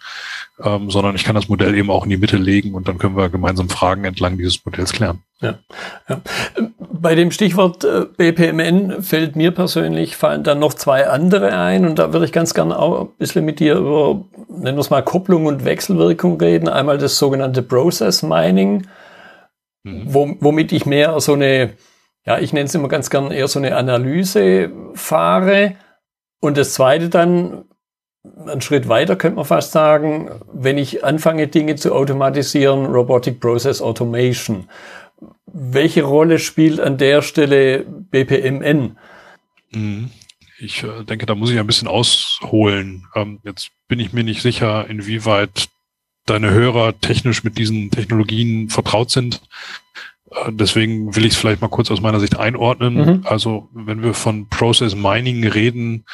ähm, 0.60 0.90
sondern 0.90 1.14
ich 1.14 1.22
kann 1.22 1.36
das 1.36 1.48
Modell 1.48 1.76
eben 1.76 1.90
auch 1.90 2.02
in 2.02 2.10
die 2.10 2.16
Mitte 2.16 2.38
legen 2.38 2.74
und 2.74 2.88
dann 2.88 2.98
können 2.98 3.16
wir 3.16 3.28
gemeinsam 3.28 3.68
Fragen 3.68 4.04
entlang 4.04 4.36
dieses 4.36 4.66
Modells 4.66 4.92
klären. 4.92 5.20
Ja, 5.40 5.60
ja. 6.08 6.22
Bei 6.76 7.14
dem 7.14 7.30
Stichwort 7.30 7.84
äh, 7.84 8.06
BPMN 8.16 9.00
fällt 9.04 9.36
mir 9.36 9.52
persönlich 9.52 10.16
fallen 10.16 10.42
dann 10.42 10.58
noch 10.58 10.74
zwei 10.74 11.06
andere 11.06 11.56
ein 11.56 11.86
und 11.86 12.00
da 12.00 12.12
würde 12.12 12.26
ich 12.26 12.32
ganz 12.32 12.52
gerne 12.52 12.76
auch 12.76 13.02
ein 13.02 13.08
bisschen 13.16 13.44
mit 13.44 13.60
dir 13.60 13.76
über, 13.76 14.24
nennen 14.48 14.76
wir 14.76 14.80
es 14.80 14.90
mal 14.90 15.04
Kopplung 15.04 15.46
und 15.46 15.64
Wechselwirkung 15.64 16.40
reden. 16.40 16.68
Einmal 16.68 16.98
das 16.98 17.16
sogenannte 17.16 17.62
Process 17.62 18.24
Mining, 18.24 18.88
mhm. 19.84 20.02
wo, 20.06 20.36
womit 20.40 20.72
ich 20.72 20.84
mehr 20.84 21.20
so 21.20 21.34
eine 21.34 21.74
ja, 22.26 22.38
ich 22.38 22.52
nenne 22.52 22.66
es 22.66 22.74
immer 22.74 22.88
ganz 22.88 23.10
gern 23.10 23.30
eher 23.30 23.48
so 23.48 23.58
eine 23.58 23.76
Analyse 23.76 24.70
fahre. 24.94 25.76
Und 26.40 26.56
das 26.56 26.74
zweite 26.74 27.08
dann, 27.08 27.64
einen 28.46 28.62
Schritt 28.62 28.88
weiter 28.88 29.16
könnte 29.16 29.36
man 29.36 29.44
fast 29.44 29.72
sagen, 29.72 30.30
wenn 30.52 30.78
ich 30.78 31.04
anfange, 31.04 31.48
Dinge 31.48 31.76
zu 31.76 31.94
automatisieren, 31.94 32.86
Robotic 32.86 33.40
Process 33.40 33.82
Automation. 33.82 34.68
Welche 35.46 36.02
Rolle 36.02 36.38
spielt 36.38 36.80
an 36.80 36.96
der 36.96 37.22
Stelle 37.22 37.84
BPMN? 37.84 38.96
Mhm. 39.72 40.10
Ich 40.58 40.82
äh, 40.82 41.04
denke, 41.04 41.26
da 41.26 41.34
muss 41.34 41.50
ich 41.50 41.58
ein 41.58 41.66
bisschen 41.66 41.88
ausholen. 41.88 43.06
Ähm, 43.14 43.40
jetzt 43.42 43.70
bin 43.88 44.00
ich 44.00 44.12
mir 44.12 44.24
nicht 44.24 44.40
sicher, 44.40 44.88
inwieweit 44.88 45.68
deine 46.26 46.50
Hörer 46.50 46.98
technisch 47.00 47.44
mit 47.44 47.58
diesen 47.58 47.90
Technologien 47.90 48.70
vertraut 48.70 49.10
sind. 49.10 49.42
Äh, 50.34 50.52
deswegen 50.52 51.14
will 51.14 51.24
ich 51.24 51.32
es 51.32 51.38
vielleicht 51.38 51.60
mal 51.60 51.68
kurz 51.68 51.90
aus 51.90 52.00
meiner 52.00 52.20
Sicht 52.20 52.38
einordnen. 52.38 52.94
Mhm. 52.94 53.20
Also 53.24 53.68
wenn 53.72 54.02
wir 54.02 54.14
von 54.14 54.48
Process 54.48 54.94
Mining 54.94 55.46
reden, 55.46 56.04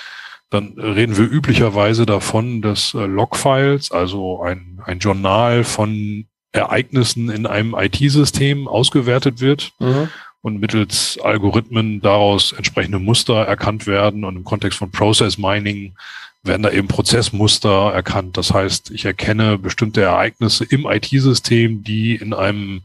dann 0.51 0.75
reden 0.79 1.17
wir 1.17 1.31
üblicherweise 1.31 2.07
davon, 2.07 2.61
dass 2.61 2.95
äh, 2.95 3.07
Logfiles, 3.07 3.93
also 3.93 4.43
ein, 4.43 4.81
ein 4.85 4.99
Journal 4.99 5.65
von 5.65 6.27
Ereignissen 6.53 7.31
in 7.31 7.47
einem 7.47 7.77
IT-System 7.79 8.67
ausgewertet 8.67 9.41
wird 9.41 9.73
mhm. 9.79 10.09
und 10.43 10.61
mittels 10.61 11.19
Algorithmen 11.23 12.01
daraus 12.01 12.53
entsprechende 12.53 12.99
Muster 12.99 13.45
erkannt 13.45 13.87
werden. 13.87 14.25
Und 14.25 14.35
im 14.37 14.45
Kontext 14.45 14.79
von 14.79 14.91
Process 14.91 15.39
Mining 15.39 15.95
werden 16.43 16.63
da 16.63 16.71
eben 16.71 16.89
Prozessmuster 16.89 17.93
erkannt. 17.93 18.37
Das 18.37 18.53
heißt, 18.53 18.91
ich 18.91 19.05
erkenne 19.05 19.59
bestimmte 19.59 20.03
Ereignisse 20.03 20.65
im 20.65 20.87
IT-System, 20.87 21.85
die 21.85 22.17
in 22.17 22.35
einem 22.35 22.83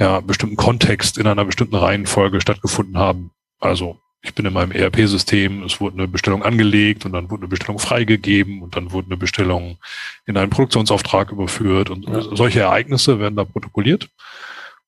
ja, 0.00 0.20
bestimmten 0.20 0.56
Kontext 0.56 1.18
in 1.18 1.26
einer 1.26 1.44
bestimmten 1.44 1.76
Reihenfolge 1.76 2.40
stattgefunden 2.40 2.96
haben. 2.96 3.30
Also 3.60 4.00
ich 4.22 4.34
bin 4.34 4.46
in 4.46 4.52
meinem 4.52 4.72
ERP-System, 4.72 5.62
es 5.62 5.80
wurde 5.80 5.98
eine 5.98 6.08
Bestellung 6.08 6.42
angelegt 6.42 7.04
und 7.04 7.12
dann 7.12 7.30
wurde 7.30 7.42
eine 7.42 7.48
Bestellung 7.48 7.78
freigegeben 7.78 8.62
und 8.62 8.74
dann 8.74 8.92
wurde 8.92 9.08
eine 9.08 9.16
Bestellung 9.18 9.78
in 10.26 10.36
einen 10.36 10.50
Produktionsauftrag 10.50 11.30
überführt 11.30 11.90
und 11.90 12.08
ja. 12.08 12.22
solche 12.34 12.60
Ereignisse 12.60 13.20
werden 13.20 13.36
da 13.36 13.44
protokolliert. 13.44 14.08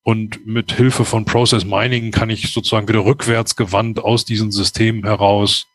Und 0.01 0.45
mit 0.45 0.73
Hilfe 0.73 1.05
von 1.05 1.25
Process 1.25 1.63
Mining 1.63 2.11
kann 2.11 2.29
ich 2.29 2.51
sozusagen 2.51 2.87
wieder 2.87 3.05
rückwärts 3.05 3.55
gewandt 3.55 3.99
aus 3.99 4.25
diesen 4.25 4.51
Systemen 4.51 5.05
heraus 5.05 5.67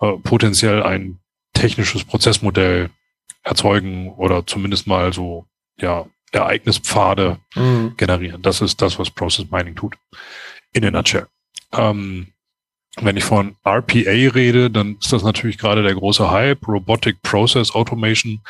äh, 0.00 0.12
potenziell 0.22 0.82
ein 0.82 1.18
technisches 1.52 2.04
Prozessmodell 2.04 2.90
erzeugen 3.42 4.10
oder 4.12 4.46
zumindest 4.46 4.86
mal 4.86 5.12
so 5.12 5.46
ja 5.78 6.06
Ereignispfade 6.32 7.38
mhm. 7.54 7.94
generieren. 7.96 8.42
Das 8.42 8.60
ist 8.60 8.82
das, 8.82 8.98
was 8.98 9.10
Process 9.10 9.50
Mining 9.50 9.74
tut. 9.74 9.94
In 10.72 10.84
a 10.84 10.90
nutshell. 10.90 11.26
Ähm, 11.72 12.28
wenn 13.00 13.16
ich 13.16 13.24
von 13.24 13.56
RPA 13.64 14.32
rede, 14.34 14.70
dann 14.70 14.96
ist 15.00 15.12
das 15.12 15.22
natürlich 15.22 15.58
gerade 15.58 15.82
der 15.82 15.94
große 15.94 16.30
Hype, 16.30 16.66
Robotic 16.68 17.22
Process 17.22 17.74
Automation. 17.74 18.40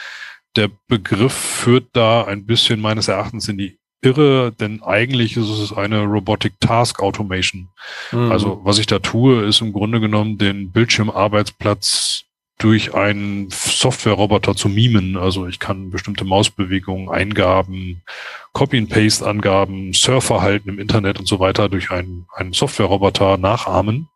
Der 0.56 0.68
Begriff 0.88 1.32
führt 1.32 1.88
da 1.92 2.24
ein 2.24 2.44
bisschen 2.44 2.80
meines 2.80 3.08
Erachtens 3.08 3.48
in 3.48 3.58
die 3.58 3.78
Irre, 4.02 4.52
denn 4.52 4.82
eigentlich 4.82 5.36
ist 5.36 5.48
es 5.48 5.72
eine 5.72 6.02
Robotic 6.02 6.58
Task 6.58 7.00
Automation. 7.00 7.68
Mhm. 8.10 8.32
Also 8.32 8.60
was 8.64 8.78
ich 8.78 8.86
da 8.86 8.98
tue, 8.98 9.44
ist 9.44 9.60
im 9.60 9.72
Grunde 9.72 10.00
genommen 10.00 10.38
den 10.38 10.72
Bildschirmarbeitsplatz 10.72 12.24
durch 12.58 12.94
einen 12.94 13.50
Software-Roboter 13.50 14.54
zu 14.54 14.68
mimen. 14.68 15.16
Also 15.16 15.46
ich 15.46 15.58
kann 15.58 15.90
bestimmte 15.90 16.24
Mausbewegungen, 16.24 17.08
Eingaben, 17.08 18.02
Copy-and-Paste-Angaben, 18.52 19.92
Surfverhalten 19.92 20.70
im 20.70 20.78
Internet 20.78 21.18
und 21.18 21.26
so 21.26 21.40
weiter 21.40 21.68
durch 21.68 21.90
einen, 21.90 22.26
einen 22.34 22.52
Software-Roboter 22.52 23.36
nachahmen. 23.36 24.08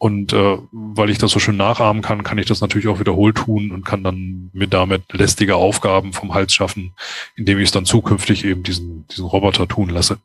Und 0.00 0.32
äh, 0.32 0.58
weil 0.70 1.10
ich 1.10 1.18
das 1.18 1.32
so 1.32 1.40
schön 1.40 1.56
nachahmen 1.56 2.02
kann, 2.02 2.22
kann 2.22 2.38
ich 2.38 2.46
das 2.46 2.60
natürlich 2.60 2.86
auch 2.86 3.00
wiederholt 3.00 3.36
tun 3.36 3.72
und 3.72 3.84
kann 3.84 4.04
dann 4.04 4.50
mir 4.52 4.68
damit 4.68 5.02
lästige 5.12 5.56
Aufgaben 5.56 6.12
vom 6.12 6.34
Hals 6.34 6.54
schaffen, 6.54 6.94
indem 7.34 7.58
ich 7.58 7.64
es 7.64 7.72
dann 7.72 7.84
zukünftig 7.84 8.44
eben 8.44 8.62
diesen, 8.62 9.08
diesen 9.08 9.26
Roboter 9.26 9.66
tun 9.66 9.88
lasse. 9.88 10.18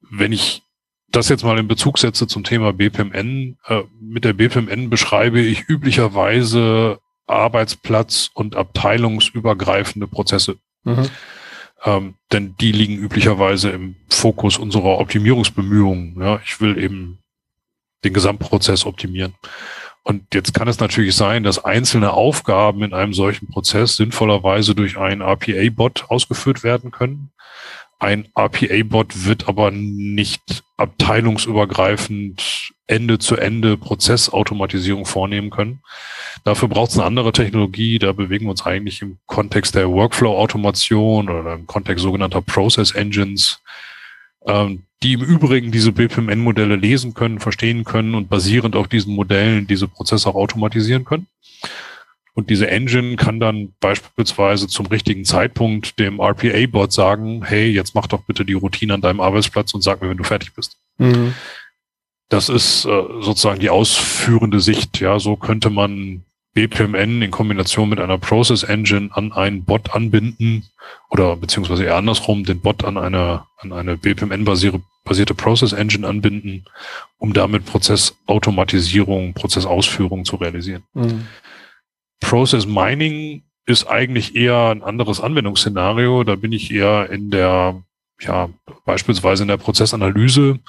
Wenn 0.00 0.32
ich 0.32 0.62
das 1.16 1.28
jetzt 1.28 1.44
mal 1.44 1.58
in 1.58 1.66
Bezug 1.66 1.98
setze 1.98 2.26
zum 2.26 2.44
Thema 2.44 2.72
BPMN. 2.72 3.56
Äh, 3.66 3.82
mit 4.00 4.24
der 4.24 4.34
BPMN 4.34 4.90
beschreibe 4.90 5.40
ich 5.40 5.68
üblicherweise 5.68 7.00
Arbeitsplatz- 7.26 8.30
und 8.34 8.54
abteilungsübergreifende 8.54 10.06
Prozesse. 10.06 10.58
Mhm. 10.84 11.08
Ähm, 11.84 12.14
denn 12.32 12.54
die 12.60 12.72
liegen 12.72 12.96
üblicherweise 12.96 13.70
im 13.70 13.96
Fokus 14.08 14.58
unserer 14.58 14.98
Optimierungsbemühungen. 14.98 16.20
Ja, 16.20 16.40
ich 16.44 16.60
will 16.60 16.78
eben 16.78 17.18
den 18.04 18.12
Gesamtprozess 18.12 18.84
optimieren. 18.84 19.34
Und 20.02 20.34
jetzt 20.34 20.54
kann 20.54 20.68
es 20.68 20.78
natürlich 20.78 21.16
sein, 21.16 21.42
dass 21.42 21.64
einzelne 21.64 22.12
Aufgaben 22.12 22.84
in 22.84 22.94
einem 22.94 23.12
solchen 23.12 23.48
Prozess 23.48 23.96
sinnvollerweise 23.96 24.74
durch 24.74 24.98
einen 24.98 25.20
RPA-Bot 25.20 26.04
ausgeführt 26.10 26.62
werden 26.62 26.92
können. 26.92 27.32
Ein 27.98 28.28
RPA-Bot 28.36 29.24
wird 29.24 29.48
aber 29.48 29.70
nicht 29.70 30.64
abteilungsübergreifend 30.76 32.72
Ende 32.86 33.18
zu 33.18 33.36
Ende 33.36 33.76
Prozessautomatisierung 33.76 35.06
vornehmen 35.06 35.50
können. 35.50 35.80
Dafür 36.44 36.68
braucht 36.68 36.90
es 36.90 36.98
eine 36.98 37.06
andere 37.06 37.32
Technologie. 37.32 37.98
Da 37.98 38.12
bewegen 38.12 38.44
wir 38.46 38.50
uns 38.50 38.66
eigentlich 38.66 39.00
im 39.02 39.18
Kontext 39.26 39.74
der 39.74 39.90
Workflow-Automation 39.90 41.30
oder 41.30 41.54
im 41.54 41.66
Kontext 41.66 42.02
sogenannter 42.02 42.42
Process 42.42 42.92
Engines, 42.92 43.60
ähm, 44.46 44.82
die 45.02 45.14
im 45.14 45.22
Übrigen 45.22 45.72
diese 45.72 45.92
BPMN-Modelle 45.92 46.76
lesen 46.76 47.14
können, 47.14 47.40
verstehen 47.40 47.84
können 47.84 48.14
und 48.14 48.28
basierend 48.28 48.76
auf 48.76 48.88
diesen 48.88 49.14
Modellen 49.14 49.66
diese 49.66 49.88
Prozesse 49.88 50.28
auch 50.28 50.34
automatisieren 50.34 51.04
können. 51.04 51.26
Und 52.36 52.50
diese 52.50 52.68
Engine 52.68 53.16
kann 53.16 53.40
dann 53.40 53.72
beispielsweise 53.80 54.68
zum 54.68 54.84
richtigen 54.86 55.24
Zeitpunkt 55.24 55.98
dem 55.98 56.20
RPA-Bot 56.20 56.92
sagen, 56.92 57.42
hey, 57.42 57.70
jetzt 57.70 57.94
mach 57.94 58.06
doch 58.06 58.24
bitte 58.24 58.44
die 58.44 58.52
Routine 58.52 58.92
an 58.92 59.00
deinem 59.00 59.20
Arbeitsplatz 59.20 59.72
und 59.72 59.80
sag 59.80 60.02
mir, 60.02 60.10
wenn 60.10 60.18
du 60.18 60.24
fertig 60.24 60.52
bist. 60.54 60.76
Mhm. 60.98 61.32
Das 62.28 62.50
ist 62.50 62.84
äh, 62.84 63.02
sozusagen 63.20 63.60
die 63.60 63.70
ausführende 63.70 64.60
Sicht. 64.60 65.00
Ja, 65.00 65.18
so 65.18 65.36
könnte 65.36 65.70
man 65.70 66.24
BPMN 66.52 67.22
in 67.22 67.30
Kombination 67.30 67.88
mit 67.88 68.00
einer 68.00 68.18
Process 68.18 68.64
Engine 68.64 69.08
an 69.12 69.32
einen 69.32 69.64
Bot 69.64 69.94
anbinden 69.94 70.66
oder 71.08 71.36
beziehungsweise 71.36 71.84
eher 71.84 71.96
andersrum 71.96 72.44
den 72.44 72.60
Bot 72.60 72.84
an 72.84 72.98
eine, 72.98 73.44
an 73.58 73.72
eine 73.72 73.96
BPMN-basierte 73.96 74.82
basierte 75.06 75.34
Process 75.34 75.72
Engine 75.72 76.06
anbinden, 76.06 76.66
um 77.16 77.32
damit 77.32 77.64
Prozessautomatisierung, 77.64 79.32
Prozessausführung 79.32 80.26
zu 80.26 80.36
realisieren. 80.36 80.82
Mhm. 80.92 81.28
Process 82.20 82.66
Mining 82.66 83.42
ist 83.66 83.86
eigentlich 83.86 84.36
eher 84.36 84.68
ein 84.70 84.82
anderes 84.82 85.20
Anwendungsszenario. 85.20 86.24
Da 86.24 86.36
bin 86.36 86.52
ich 86.52 86.70
eher 86.70 87.10
in 87.10 87.30
der, 87.30 87.82
ja, 88.20 88.48
beispielsweise 88.84 89.42
in 89.42 89.48
der 89.48 89.56
Prozessanalyse 89.56 90.60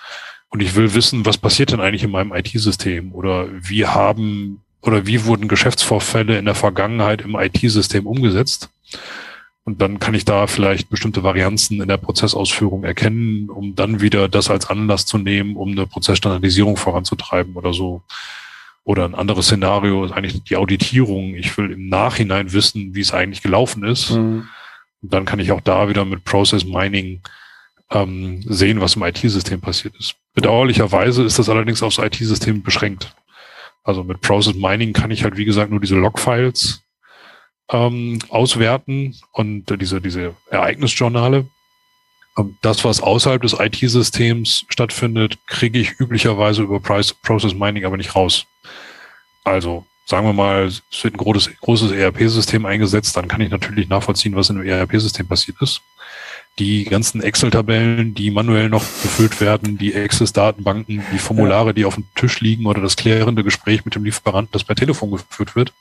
und 0.49 0.61
ich 0.61 0.75
will 0.75 0.93
wissen, 0.93 1.25
was 1.25 1.37
passiert 1.37 1.71
denn 1.71 1.81
eigentlich 1.81 2.03
in 2.03 2.11
meinem 2.11 2.33
IT-System 2.33 3.13
oder 3.13 3.47
wie 3.51 3.85
haben 3.85 4.63
oder 4.81 5.05
wie 5.05 5.25
wurden 5.25 5.47
Geschäftsvorfälle 5.47 6.37
in 6.37 6.45
der 6.45 6.55
Vergangenheit 6.55 7.21
im 7.21 7.35
IT-System 7.35 8.07
umgesetzt. 8.07 8.69
Und 9.63 9.81
dann 9.81 9.99
kann 9.99 10.13
ich 10.13 10.23
da 10.23 10.47
vielleicht 10.47 10.89
bestimmte 10.89 11.23
Varianzen 11.23 11.81
in 11.81 11.89
der 11.89 11.97
Prozessausführung 11.97 12.85
erkennen, 12.85 13.49
um 13.49 13.75
dann 13.75 13.99
wieder 13.99 14.29
das 14.29 14.49
als 14.49 14.69
Anlass 14.69 15.05
zu 15.05 15.17
nehmen, 15.17 15.57
um 15.57 15.71
eine 15.71 15.85
Prozessstandardisierung 15.85 16.77
voranzutreiben 16.77 17.55
oder 17.55 17.73
so. 17.73 18.01
Oder 18.87 19.03
ein 19.03 19.15
anderes 19.15 19.47
Szenario 19.47 20.05
ist 20.05 20.13
eigentlich 20.13 20.45
die 20.45 20.55
Auditierung. 20.55 21.35
Ich 21.35 21.57
will 21.57 21.71
im 21.71 21.89
Nachhinein 21.89 22.53
wissen, 22.53 22.95
wie 22.95 23.01
es 23.01 23.13
eigentlich 23.13 23.41
gelaufen 23.41 23.83
ist. 23.83 24.11
Mhm. 24.11 24.47
Und 25.01 25.13
dann 25.13 25.25
kann 25.25 25.41
ich 25.41 25.51
auch 25.51 25.59
da 25.59 25.89
wieder 25.89 26.05
mit 26.05 26.23
Process 26.23 26.63
Mining 26.63 27.21
ähm, 27.91 28.41
sehen, 28.47 28.79
was 28.79 28.95
im 28.95 29.03
IT-System 29.03 29.59
passiert 29.59 29.93
ist. 29.99 30.15
Bedauerlicherweise 30.35 31.23
ist 31.23 31.37
das 31.37 31.49
allerdings 31.49 31.83
aufs 31.83 31.97
IT-System 31.97 32.63
beschränkt. 32.63 33.13
Also 33.83 34.05
mit 34.05 34.21
Process 34.21 34.55
Mining 34.55 34.93
kann 34.93 35.11
ich 35.11 35.25
halt, 35.25 35.35
wie 35.35 35.43
gesagt, 35.43 35.69
nur 35.69 35.81
diese 35.81 35.97
Logfiles 35.97 36.81
ähm, 37.69 38.19
auswerten 38.29 39.17
und 39.33 39.69
äh, 39.69 39.77
diese, 39.77 39.99
diese 39.99 40.33
Ereignisjournale. 40.49 41.45
Ähm, 42.37 42.55
das, 42.61 42.85
was 42.85 43.01
außerhalb 43.01 43.41
des 43.41 43.59
IT-Systems 43.59 44.63
stattfindet, 44.69 45.39
kriege 45.45 45.77
ich 45.77 45.99
üblicherweise 45.99 46.61
über 46.61 46.79
Price, 46.79 47.13
Process 47.13 47.53
Mining 47.53 47.83
aber 47.83 47.97
nicht 47.97 48.15
raus. 48.15 48.45
Also 49.47 49.85
sagen 50.05 50.25
wir 50.25 50.33
mal, 50.33 50.65
es 50.65 50.83
wird 51.03 51.15
ein 51.15 51.17
großes, 51.17 51.57
großes 51.59 51.91
ERP-System 51.91 52.65
eingesetzt, 52.65 53.17
dann 53.17 53.27
kann 53.27 53.41
ich 53.41 53.49
natürlich 53.49 53.89
nachvollziehen, 53.89 54.35
was 54.35 54.49
in 54.49 54.57
dem 54.57 54.67
ERP-System 54.67 55.27
passiert 55.27 55.57
ist 55.61 55.81
die 56.59 56.85
ganzen 56.85 57.21
Excel-Tabellen, 57.21 58.15
die 58.15 58.31
manuell 58.31 58.69
noch 58.69 58.81
befüllt 58.81 59.39
werden, 59.41 59.77
die 59.77 59.95
Access-Datenbanken, 59.95 61.03
die 61.13 61.19
Formulare, 61.19 61.73
die 61.73 61.85
auf 61.85 61.95
dem 61.95 62.05
Tisch 62.15 62.39
liegen 62.41 62.65
oder 62.65 62.81
das 62.81 62.95
klärende 62.95 63.43
Gespräch 63.43 63.85
mit 63.85 63.95
dem 63.95 64.03
Lieferanten, 64.03 64.51
das 64.51 64.63
per 64.63 64.75
Telefon 64.75 65.11
geführt 65.11 65.55
wird. 65.55 65.73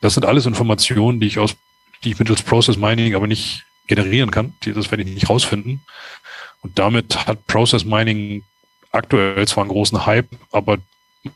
Das 0.00 0.14
sind 0.14 0.24
alles 0.24 0.46
Informationen, 0.46 1.18
die 1.18 1.26
ich 1.26 1.38
aus, 1.38 1.56
die 2.04 2.12
ich 2.12 2.18
mittels 2.18 2.42
Process 2.42 2.76
Mining 2.76 3.14
aber 3.14 3.26
nicht 3.26 3.64
generieren 3.86 4.30
kann. 4.30 4.54
Das 4.60 4.90
werde 4.90 5.02
ich 5.02 5.12
nicht 5.12 5.28
rausfinden. 5.28 5.80
Und 6.62 6.78
damit 6.78 7.26
hat 7.26 7.46
Process 7.46 7.84
Mining 7.84 8.44
aktuell 8.92 9.46
zwar 9.48 9.64
einen 9.64 9.72
großen 9.72 10.06
Hype, 10.06 10.28
aber 10.52 10.78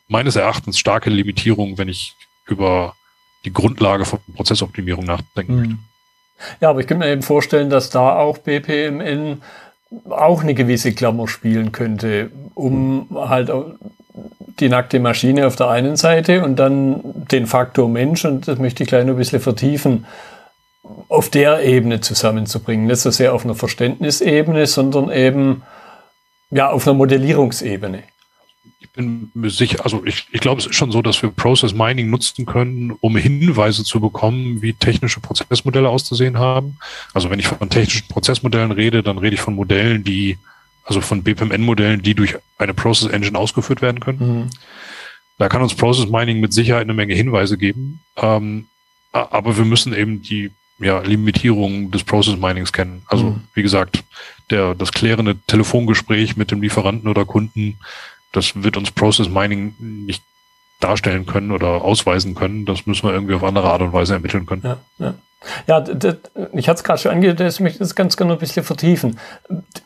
meines 0.09 0.37
Erachtens 0.37 0.79
starke 0.79 1.11
Limitierungen, 1.11 1.79
wenn 1.79 1.89
ich 1.89 2.15
über 2.47 2.95
die 3.45 3.53
Grundlage 3.53 4.05
von 4.05 4.21
Prozessoptimierung 4.35 5.05
nachdenken 5.05 5.53
mhm. 5.55 5.59
möchte. 5.61 5.79
Ja, 6.61 6.71
aber 6.71 6.81
ich 6.81 6.87
könnte 6.87 7.05
mir 7.05 7.13
eben 7.13 7.23
vorstellen, 7.23 7.71
dass 7.71 7.91
da 7.91 8.17
auch 8.17 8.39
BPMN 8.39 9.43
auch 10.09 10.43
eine 10.43 10.55
gewisse 10.55 10.93
Klammer 10.93 11.29
spielen 11.29 11.73
könnte, 11.73 12.31
um 12.55 13.09
halt 13.13 13.51
die 14.61 14.69
nackte 14.69 15.01
Maschine 15.01 15.47
auf 15.47 15.57
der 15.57 15.69
einen 15.69 15.97
Seite 15.97 16.45
und 16.45 16.57
dann 16.57 17.01
den 17.31 17.47
Faktor 17.47 17.89
Mensch, 17.89 18.25
und 18.25 18.47
das 18.49 18.59
möchte 18.59 18.83
ich 18.83 18.89
gleich 18.89 19.05
noch 19.05 19.15
ein 19.15 19.19
bisschen 19.19 19.41
vertiefen, 19.41 20.07
auf 21.09 21.29
der 21.29 21.65
Ebene 21.65 22.01
zusammenzubringen. 22.01 22.87
Nicht 22.87 23.01
so 23.01 23.11
sehr 23.11 23.35
auf 23.35 23.45
einer 23.45 23.55
Verständnisebene, 23.55 24.67
sondern 24.67 25.11
eben 25.11 25.63
ja 26.51 26.71
auf 26.71 26.87
einer 26.87 26.95
Modellierungsebene 26.95 28.03
bin 28.99 29.31
mir 29.33 29.51
sicher, 29.51 29.85
also 29.85 30.05
ich, 30.05 30.27
ich 30.33 30.41
glaube, 30.41 30.61
es 30.61 30.67
ist 30.67 30.75
schon 30.75 30.91
so, 30.91 31.03
dass 31.03 31.23
wir 31.23 31.31
Process 31.31 31.73
Mining 31.73 32.11
nutzen 32.11 32.47
können, 32.47 32.97
um 33.01 33.17
Hinweise 33.17 33.85
zu 33.85 34.01
bekommen, 34.01 34.61
wie 34.61 34.73
technische 34.73 35.21
Prozessmodelle 35.21 35.89
auszusehen 35.89 36.39
haben. 36.39 36.79
Also 37.15 37.31
wenn 37.31 37.39
ich 37.39 37.47
von 37.47 37.71
technischen 37.71 38.09
Prozessmodellen 38.09 38.73
rede, 38.73 39.05
dann 39.05 39.19
rede 39.19 39.35
ich 39.35 39.41
von 39.41 39.55
Modellen, 39.55 40.03
die, 40.03 40.37
also 40.85 41.01
von 41.01 41.23
BPMN-Modellen, 41.23 42.03
die 42.03 42.15
durch 42.15 42.35
eine 42.59 42.75
Process 42.75 43.09
Engine 43.09 43.39
ausgeführt 43.39 43.83
werden 43.83 44.01
können. 44.01 44.19
Mhm. 44.19 44.51
Da 45.39 45.49
kann 45.49 45.63
uns 45.63 45.77
Process 45.77 46.11
Mining 46.11 46.41
mit 46.41 46.53
Sicherheit 46.53 46.83
eine 46.83 46.95
Menge 46.95 47.15
Hinweise 47.15 47.57
geben. 47.57 48.01
Ähm, 48.17 48.67
aber 49.13 49.57
wir 49.57 49.65
müssen 49.65 49.95
eben 49.95 50.23
die 50.23 50.51
ja, 50.81 50.99
Limitierungen 51.01 51.93
des 51.93 52.03
Process 52.03 52.37
Minings 52.37 52.73
kennen. 52.73 53.03
Also, 53.07 53.31
mhm. 53.31 53.43
wie 53.55 53.63
gesagt, 53.63 54.03
der, 54.51 54.75
das 54.75 54.93
klärende 54.93 55.37
Telefongespräch 55.47 56.37
mit 56.37 56.51
dem 56.51 56.63
Lieferanten 56.63 57.09
oder 57.09 57.25
Kunden 57.25 57.79
das 58.39 58.63
wird 58.63 58.77
uns 58.77 58.93
Process 58.93 59.29
Mining 59.29 59.75
nicht 59.81 60.23
darstellen 60.81 61.27
können 61.27 61.51
oder 61.51 61.83
ausweisen 61.83 62.35
können. 62.35 62.67
Das 62.67 62.87
müssen 62.87 63.09
wir 63.09 63.13
irgendwie 63.13 63.35
auf 63.35 63.43
andere 63.43 63.69
Art 63.71 63.83
und 63.83 63.93
Weise 63.93 64.15
ermitteln 64.15 64.47
können. 64.47 64.63
Ja, 64.65 64.79
ja. 64.99 65.15
ja 65.67 65.81
das, 65.81 66.17
ich 66.53 66.69
hatte 66.69 66.79
es 66.79 66.85
gerade 66.85 67.01
schon 67.01 67.13
angedeutet, 67.13 67.53
ich 67.53 67.61
möchte 67.61 67.81
das 67.81 67.95
ganz 67.97 68.17
gerne 68.17 68.35
ein 68.35 68.39
bisschen 68.39 68.65
vertiefen. 68.65 69.19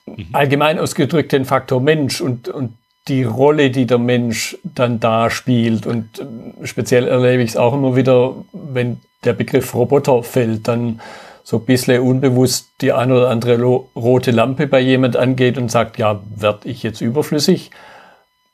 Mhm. 0.05 0.27
Allgemein 0.33 0.79
ausgedrückt 0.79 1.33
den 1.33 1.47
Faktor 1.47 1.81
Mensch 1.81 2.21
und, 2.21 2.49
und 2.49 2.75
die 3.09 3.25
Rolle, 3.25 3.71
die 3.71 3.87
der 3.87 3.99
Mensch 3.99 4.57
dann 4.63 5.01
da 5.01 5.31
spielt. 5.31 5.87
Und 5.87 6.21
äh, 6.21 6.67
speziell 6.67 7.09
erlebe 7.09 7.43
ich 7.43 7.53
es 7.53 7.57
auch 7.57 7.73
immer 7.73 7.97
wieder, 7.97 8.35
wenn 8.53 9.01
der 9.25 9.33
Begriff 9.33 9.75
Roboter 9.75 10.23
fällt, 10.23 10.69
dann 10.69 11.01
so 11.43 11.57
ein 11.57 11.65
bisschen 11.65 12.03
unbewusst 12.03 12.69
die 12.83 12.93
ein 12.93 13.11
oder 13.11 13.31
andere 13.31 13.61
rote 13.63 14.31
Lampe 14.31 14.67
bei 14.67 14.79
jemand 14.79 15.17
angeht 15.17 15.59
und 15.59 15.71
sagt, 15.71 15.99
ja, 15.99 16.21
werde 16.37 16.69
ich 16.69 16.83
jetzt 16.83 17.01
überflüssig? 17.01 17.71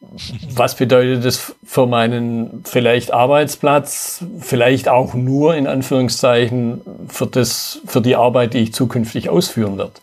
Was 0.00 0.76
bedeutet 0.76 1.24
das 1.24 1.56
für 1.64 1.87
meinen 1.87 2.62
vielleicht 2.64 3.12
Arbeitsplatz, 3.12 4.24
vielleicht 4.40 4.88
auch 4.88 5.14
nur 5.14 5.56
in 5.56 5.66
Anführungszeichen 5.66 6.80
für 7.08 7.26
das, 7.26 7.80
für 7.84 8.00
die 8.00 8.14
Arbeit, 8.14 8.54
die 8.54 8.58
ich 8.58 8.72
zukünftig 8.72 9.28
ausführen 9.28 9.76
werde? 9.76 9.94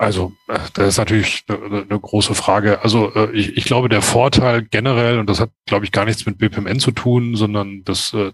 Also, 0.00 0.32
äh, 0.46 0.58
das 0.74 0.88
ist 0.90 0.98
natürlich 0.98 1.44
eine, 1.48 1.84
eine 1.90 2.00
große 2.00 2.36
Frage. 2.36 2.82
Also, 2.84 3.12
äh, 3.16 3.32
ich, 3.32 3.56
ich, 3.56 3.64
glaube, 3.64 3.88
der 3.88 4.00
Vorteil 4.00 4.62
generell, 4.62 5.18
und 5.18 5.28
das 5.28 5.40
hat, 5.40 5.50
glaube 5.66 5.84
ich, 5.84 5.90
gar 5.90 6.04
nichts 6.04 6.24
mit 6.24 6.38
BPMN 6.38 6.78
zu 6.78 6.92
tun, 6.92 7.34
sondern 7.34 7.82
das, 7.82 8.14
äh, 8.14 8.30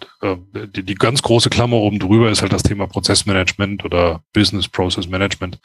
die, 0.53 0.83
die 0.83 0.94
ganz 0.94 1.23
große 1.23 1.49
Klammer 1.49 1.79
oben 1.79 1.99
drüber 1.99 2.31
ist 2.31 2.42
halt 2.42 2.53
das 2.53 2.64
Thema 2.64 2.87
Prozessmanagement 2.87 3.83
oder 3.87 4.23
Business 4.35 4.68
Process 4.68 5.09
Management. 5.09 5.59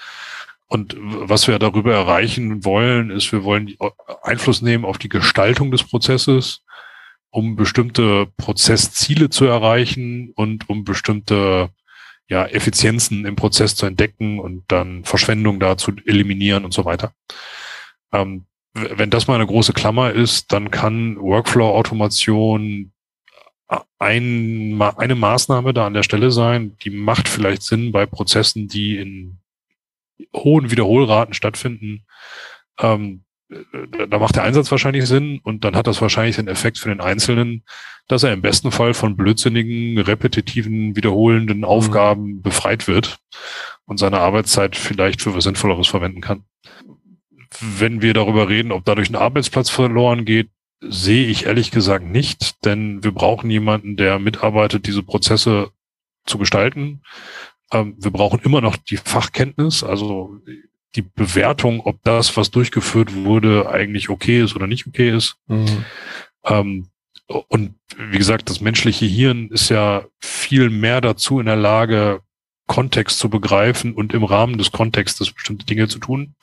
Und 0.71 0.95
was 0.99 1.47
wir 1.47 1.57
darüber 1.57 1.93
erreichen 1.93 2.63
wollen, 2.63 3.09
ist, 3.09 3.31
wir 3.31 3.43
wollen 3.43 3.75
Einfluss 4.21 4.61
nehmen 4.61 4.85
auf 4.85 4.99
die 4.99 5.09
Gestaltung 5.09 5.71
des 5.71 5.83
Prozesses, 5.83 6.63
um 7.31 7.55
bestimmte 7.55 8.27
Prozessziele 8.37 9.29
zu 9.31 9.45
erreichen 9.45 10.31
und 10.35 10.69
um 10.69 10.83
bestimmte 10.83 11.69
ja, 12.27 12.45
Effizienzen 12.45 13.25
im 13.25 13.35
Prozess 13.35 13.75
zu 13.75 13.87
entdecken 13.87 14.39
und 14.39 14.63
dann 14.67 15.03
Verschwendung 15.03 15.59
da 15.59 15.75
zu 15.75 15.91
eliminieren 16.05 16.63
und 16.65 16.73
so 16.73 16.85
weiter. 16.85 17.13
Ähm, 18.13 18.45
wenn 18.75 19.09
das 19.09 19.27
mal 19.27 19.35
eine 19.35 19.47
große 19.47 19.73
Klammer 19.73 20.11
ist, 20.11 20.51
dann 20.53 20.69
kann 20.69 21.17
Workflow-Automation 21.19 22.91
ein, 23.97 24.81
eine 24.81 25.15
Maßnahme 25.15 25.73
da 25.73 25.87
an 25.87 25.93
der 25.93 26.03
Stelle 26.03 26.31
sein, 26.31 26.77
die 26.83 26.91
macht 26.91 27.27
vielleicht 27.27 27.63
Sinn 27.63 27.91
bei 27.91 28.05
Prozessen, 28.05 28.67
die 28.67 28.97
in 28.97 29.39
hohen 30.35 30.71
Wiederholraten 30.71 31.33
stattfinden, 31.33 32.05
ähm, 32.79 33.23
da 34.09 34.19
macht 34.19 34.35
der 34.35 34.43
Einsatz 34.43 34.69
wahrscheinlich 34.69 35.07
Sinn 35.07 35.39
und 35.43 35.63
dann 35.63 35.75
hat 35.75 35.87
das 35.87 36.01
wahrscheinlich 36.01 36.35
den 36.35 36.47
Effekt 36.47 36.77
für 36.77 36.89
den 36.89 37.01
Einzelnen, 37.01 37.63
dass 38.07 38.23
er 38.23 38.31
im 38.31 38.41
besten 38.41 38.71
Fall 38.71 38.93
von 38.93 39.17
blödsinnigen, 39.17 39.97
repetitiven, 39.97 40.95
wiederholenden 40.95 41.59
mhm. 41.59 41.63
Aufgaben 41.63 42.23
mhm. 42.25 42.41
befreit 42.41 42.87
wird 42.87 43.17
und 43.85 43.97
seine 43.97 44.19
Arbeitszeit 44.19 44.75
vielleicht 44.75 45.21
für 45.21 45.35
was 45.35 45.45
Sinnvolleres 45.45 45.87
verwenden 45.87 46.21
kann. 46.21 46.43
Wenn 47.59 48.03
wir 48.03 48.13
darüber 48.13 48.49
reden, 48.49 48.71
ob 48.71 48.85
dadurch 48.85 49.09
ein 49.09 49.15
Arbeitsplatz 49.15 49.69
verloren 49.69 50.25
geht, 50.25 50.49
sehe 50.81 51.27
ich 51.27 51.45
ehrlich 51.45 51.71
gesagt 51.71 52.05
nicht, 52.05 52.63
denn 52.65 53.03
wir 53.03 53.11
brauchen 53.11 53.49
jemanden, 53.49 53.97
der 53.97 54.19
mitarbeitet, 54.19 54.85
diese 54.85 55.03
Prozesse 55.03 55.71
zu 56.25 56.37
gestalten, 56.37 57.01
ähm, 57.71 57.95
wir 57.97 58.11
brauchen 58.11 58.39
immer 58.43 58.61
noch 58.61 58.75
die 58.75 58.97
Fachkenntnis, 58.97 59.83
also 59.83 60.39
die 60.95 61.03
Bewertung, 61.03 61.81
ob 61.81 62.01
das, 62.03 62.35
was 62.35 62.51
durchgeführt 62.51 63.13
wurde, 63.13 63.69
eigentlich 63.69 64.09
okay 64.09 64.41
ist 64.41 64.55
oder 64.55 64.67
nicht 64.67 64.87
okay 64.87 65.15
ist. 65.15 65.37
Mhm. 65.47 65.85
Ähm, 66.45 66.89
und 67.27 67.75
wie 67.95 68.17
gesagt, 68.17 68.49
das 68.49 68.59
menschliche 68.59 69.05
Hirn 69.05 69.49
ist 69.49 69.69
ja 69.69 70.05
viel 70.19 70.69
mehr 70.69 70.99
dazu 70.99 71.39
in 71.39 71.45
der 71.45 71.55
Lage, 71.55 72.21
Kontext 72.65 73.19
zu 73.19 73.29
begreifen 73.29 73.93
und 73.93 74.13
im 74.13 74.23
Rahmen 74.23 74.57
des 74.57 74.71
Kontextes 74.71 75.31
bestimmte 75.31 75.65
Dinge 75.65 75.87
zu 75.87 75.99
tun 75.99 76.35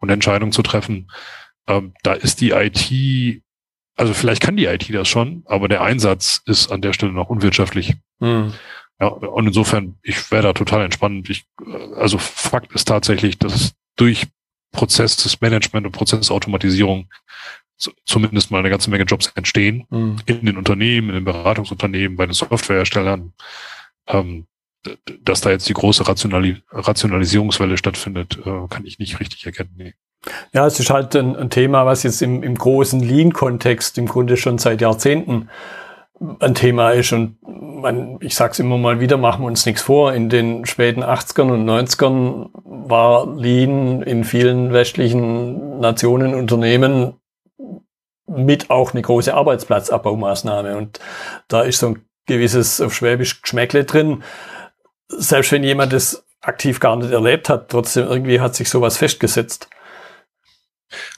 und 0.00 0.08
Entscheidungen 0.08 0.52
zu 0.52 0.62
treffen. 0.62 1.10
Ähm, 1.66 1.94
da 2.02 2.12
ist 2.12 2.40
die 2.40 2.50
IT, 2.50 3.42
also 3.96 4.14
vielleicht 4.14 4.42
kann 4.42 4.56
die 4.56 4.66
IT 4.66 4.92
das 4.94 5.08
schon, 5.08 5.42
aber 5.46 5.68
der 5.68 5.82
Einsatz 5.82 6.42
ist 6.46 6.70
an 6.70 6.80
der 6.80 6.92
Stelle 6.92 7.12
noch 7.12 7.28
unwirtschaftlich. 7.28 7.94
Mhm. 8.20 8.54
Ja, 9.00 9.08
und 9.08 9.46
insofern, 9.46 9.96
ich 10.02 10.30
wäre 10.30 10.44
da 10.44 10.52
total 10.52 10.84
entspannt. 10.84 11.28
Ich, 11.28 11.46
also 11.96 12.18
Fakt 12.18 12.72
ist 12.72 12.86
tatsächlich, 12.86 13.38
dass 13.38 13.74
durch 13.96 14.28
Prozessmanagement 14.72 15.86
und 15.86 15.92
Prozessautomatisierung 15.92 17.08
zumindest 18.04 18.50
mal 18.50 18.58
eine 18.58 18.70
ganze 18.70 18.90
Menge 18.90 19.04
Jobs 19.04 19.32
entstehen 19.34 19.86
mhm. 19.90 20.16
in 20.26 20.46
den 20.46 20.56
Unternehmen, 20.56 21.08
in 21.08 21.16
den 21.16 21.24
Beratungsunternehmen, 21.24 22.16
bei 22.16 22.26
den 22.26 22.32
Softwareherstellern. 22.32 23.32
Ähm, 24.06 24.46
dass 25.22 25.40
da 25.40 25.50
jetzt 25.50 25.68
die 25.68 25.72
große 25.72 26.06
Rationali 26.06 26.62
Rationalisierungswelle 26.70 27.78
stattfindet, 27.78 28.38
äh, 28.44 28.68
kann 28.68 28.84
ich 28.84 28.98
nicht 28.98 29.18
richtig 29.18 29.46
erkennen. 29.46 29.70
Nee. 29.76 29.94
Ja, 30.52 30.66
es 30.66 30.78
ist 30.78 30.90
halt 30.90 31.16
ein, 31.16 31.36
ein 31.36 31.50
Thema, 31.50 31.86
was 31.86 32.02
jetzt 32.02 32.22
im, 32.22 32.42
im 32.42 32.54
großen 32.54 33.00
Lean-Kontext 33.00 33.98
im 33.98 34.06
Grunde 34.06 34.36
schon 34.36 34.58
seit 34.58 34.80
Jahrzehnten 34.80 35.48
ein 36.40 36.54
Thema 36.54 36.90
ist. 36.90 37.12
Und 37.12 37.36
man, 37.42 38.18
ich 38.20 38.34
sage 38.34 38.52
es 38.52 38.58
immer 38.58 38.78
mal 38.78 39.00
wieder, 39.00 39.16
machen 39.16 39.42
wir 39.42 39.46
uns 39.46 39.66
nichts 39.66 39.82
vor. 39.82 40.12
In 40.12 40.28
den 40.28 40.66
späten 40.66 41.02
80ern 41.02 41.52
und 41.52 41.64
90ern 41.68 42.50
war 42.64 43.26
Lean 43.36 44.02
in 44.02 44.24
vielen 44.24 44.72
westlichen 44.72 45.80
Nationen, 45.80 46.34
Unternehmen 46.34 47.14
mit 48.26 48.70
auch 48.70 48.92
eine 48.92 49.02
große 49.02 49.34
Arbeitsplatzabbaumaßnahme. 49.34 50.76
Und 50.76 51.00
da 51.48 51.62
ist 51.62 51.80
so 51.80 51.88
ein 51.88 52.04
gewisses 52.26 52.80
auf 52.80 52.94
Schwäbisch 52.94 53.42
Geschmäckle 53.42 53.84
drin. 53.84 54.22
Selbst 55.08 55.52
wenn 55.52 55.62
jemand 55.62 55.92
das 55.92 56.24
aktiv 56.40 56.80
gar 56.80 56.96
nicht 56.96 57.10
erlebt 57.10 57.48
hat, 57.48 57.68
trotzdem 57.68 58.06
irgendwie 58.06 58.40
hat 58.40 58.54
sich 58.54 58.68
sowas 58.68 58.96
festgesetzt. 58.96 59.68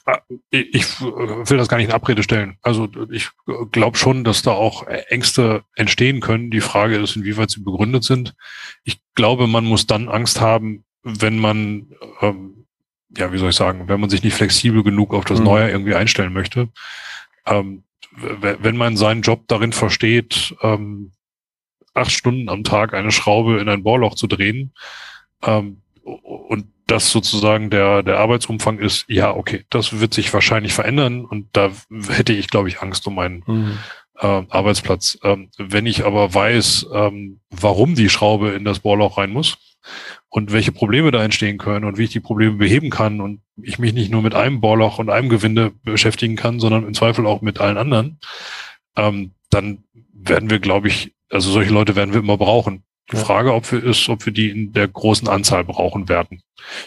Ah, 0.05 0.19
ich 0.49 1.01
will 1.01 1.57
das 1.57 1.67
gar 1.67 1.77
nicht 1.77 1.87
in 1.87 1.93
Abrede 1.93 2.23
stellen. 2.23 2.57
Also 2.61 2.87
ich 3.11 3.29
glaube 3.71 3.97
schon, 3.97 4.23
dass 4.23 4.41
da 4.41 4.51
auch 4.51 4.87
Ängste 4.87 5.63
entstehen 5.75 6.19
können. 6.19 6.51
Die 6.51 6.61
Frage 6.61 6.97
ist, 6.97 7.15
inwieweit 7.15 7.49
sie 7.49 7.61
begründet 7.61 8.03
sind. 8.03 8.35
Ich 8.83 8.99
glaube, 9.15 9.47
man 9.47 9.65
muss 9.65 9.87
dann 9.87 10.09
Angst 10.09 10.41
haben, 10.41 10.83
wenn 11.03 11.37
man, 11.39 11.87
ähm, 12.21 12.65
ja, 13.15 13.31
wie 13.31 13.37
soll 13.37 13.49
ich 13.49 13.55
sagen, 13.55 13.87
wenn 13.87 13.99
man 13.99 14.09
sich 14.09 14.23
nicht 14.23 14.35
flexibel 14.35 14.83
genug 14.83 15.13
auf 15.13 15.25
das 15.25 15.39
mhm. 15.39 15.45
Neue 15.45 15.69
irgendwie 15.69 15.95
einstellen 15.95 16.33
möchte. 16.33 16.69
Ähm, 17.45 17.83
wenn 18.11 18.77
man 18.77 18.97
seinen 18.97 19.21
Job 19.21 19.43
darin 19.47 19.73
versteht, 19.73 20.55
ähm, 20.61 21.11
acht 21.93 22.11
Stunden 22.11 22.49
am 22.49 22.63
Tag 22.63 22.93
eine 22.93 23.11
Schraube 23.11 23.59
in 23.59 23.69
ein 23.69 23.83
Bohrloch 23.83 24.15
zu 24.15 24.27
drehen 24.27 24.73
ähm, 25.43 25.81
und 26.07 26.67
das 26.87 27.11
sozusagen 27.11 27.69
der, 27.69 28.01
der 28.01 28.19
Arbeitsumfang 28.19 28.79
ist, 28.79 29.05
ja, 29.09 29.35
okay, 29.35 29.65
das 29.69 29.99
wird 29.99 30.13
sich 30.13 30.33
wahrscheinlich 30.33 30.73
verändern 30.73 31.25
und 31.25 31.49
da 31.51 31.71
hätte 32.09 32.33
ich, 32.33 32.47
glaube 32.47 32.69
ich, 32.69 32.81
Angst 32.81 33.05
um 33.07 33.15
meinen 33.15 33.43
mhm. 33.45 33.77
äh, 34.19 34.43
Arbeitsplatz. 34.49 35.17
Ähm, 35.23 35.49
wenn 35.57 35.85
ich 35.85 36.05
aber 36.05 36.33
weiß, 36.33 36.87
ähm, 36.93 37.41
warum 37.49 37.95
die 37.95 38.09
Schraube 38.09 38.51
in 38.51 38.63
das 38.63 38.79
Bohrloch 38.79 39.17
rein 39.17 39.31
muss 39.31 39.57
und 40.29 40.53
welche 40.53 40.71
Probleme 40.71 41.11
da 41.11 41.23
entstehen 41.23 41.57
können 41.57 41.83
und 41.83 41.97
wie 41.97 42.05
ich 42.05 42.11
die 42.11 42.21
Probleme 42.21 42.55
beheben 42.55 42.89
kann 42.89 43.19
und 43.19 43.41
ich 43.61 43.79
mich 43.79 43.93
nicht 43.93 44.09
nur 44.09 44.21
mit 44.21 44.33
einem 44.33 44.61
Bohrloch 44.61 44.97
und 44.99 45.09
einem 45.09 45.29
Gewinde 45.29 45.73
beschäftigen 45.83 46.37
kann, 46.37 46.59
sondern 46.59 46.87
im 46.87 46.93
Zweifel 46.93 47.25
auch 47.25 47.41
mit 47.41 47.59
allen 47.59 47.77
anderen, 47.77 48.19
ähm, 48.95 49.33
dann 49.49 49.83
werden 50.13 50.49
wir, 50.49 50.59
glaube 50.59 50.87
ich, 50.87 51.13
also 51.29 51.51
solche 51.51 51.73
Leute 51.73 51.95
werden 51.95 52.13
wir 52.13 52.21
immer 52.21 52.37
brauchen. 52.37 52.83
Die 53.11 53.15
Frage, 53.15 53.53
ob 53.53 53.71
wir 53.71 53.83
ist, 53.83 54.09
ob 54.09 54.25
wir 54.25 54.33
die 54.33 54.49
in 54.49 54.73
der 54.73 54.87
großen 54.87 55.29
Anzahl 55.29 55.63
brauchen 55.63 56.09
werden. 56.09 56.41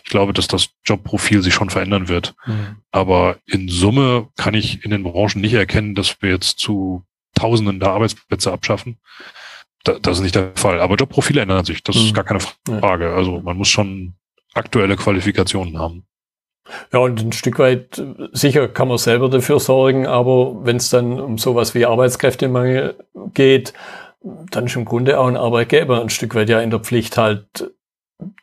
Ich 0.04 0.11
glaube, 0.11 0.35
dass 0.35 0.48
das 0.48 0.68
Jobprofil 0.85 1.42
sich 1.42 1.54
schon 1.54 1.70
verändern 1.70 2.09
wird. 2.09 2.35
Mhm. 2.46 2.76
Aber 2.90 3.38
in 3.46 3.68
Summe 3.68 4.28
kann 4.37 4.52
ich 4.54 4.85
in 4.85 4.90
den 4.90 5.02
Branchen 5.02 5.40
nicht 5.40 5.54
erkennen, 5.54 5.94
dass 5.94 6.20
wir 6.20 6.30
jetzt 6.30 6.59
zu 6.59 7.04
Tausenden 7.35 7.80
der 7.80 7.90
Arbeitsplätze 7.90 8.52
abschaffen. 8.52 8.98
Da, 9.85 9.98
das 9.98 10.18
ist 10.18 10.22
nicht 10.22 10.35
der 10.35 10.52
Fall. 10.56 10.80
Aber 10.80 10.96
Jobprofile 10.96 11.40
ändern 11.40 11.64
sich. 11.64 11.83
Das 11.83 11.96
mhm. 11.96 12.02
ist 12.02 12.14
gar 12.14 12.24
keine 12.24 12.40
Frage. 12.40 13.14
Also 13.14 13.40
man 13.40 13.56
muss 13.56 13.68
schon 13.68 14.14
aktuelle 14.52 14.96
Qualifikationen 14.96 15.78
haben. 15.78 16.04
Ja, 16.92 17.00
und 17.00 17.20
ein 17.20 17.33
Stück 17.33 17.59
weit 17.59 18.02
sicher 18.33 18.68
kann 18.68 18.88
man 18.88 18.98
selber 18.98 19.28
dafür 19.28 19.59
sorgen, 19.59 20.06
aber 20.06 20.64
wenn 20.64 20.76
es 20.76 20.90
dann 20.90 21.18
um 21.18 21.38
sowas 21.38 21.74
wie 21.74 21.87
Arbeitskräftemangel 21.87 22.96
geht, 23.35 23.72
dann 24.22 24.66
ist 24.66 24.76
im 24.76 24.85
Grunde 24.85 25.18
auch 25.18 25.26
ein 25.26 25.37
Arbeitgeber 25.37 26.00
ein 26.00 26.11
Stück 26.11 26.35
weit 26.35 26.48
ja 26.48 26.61
in 26.61 26.70
der 26.70 26.80
Pflicht, 26.80 27.16
halt 27.16 27.72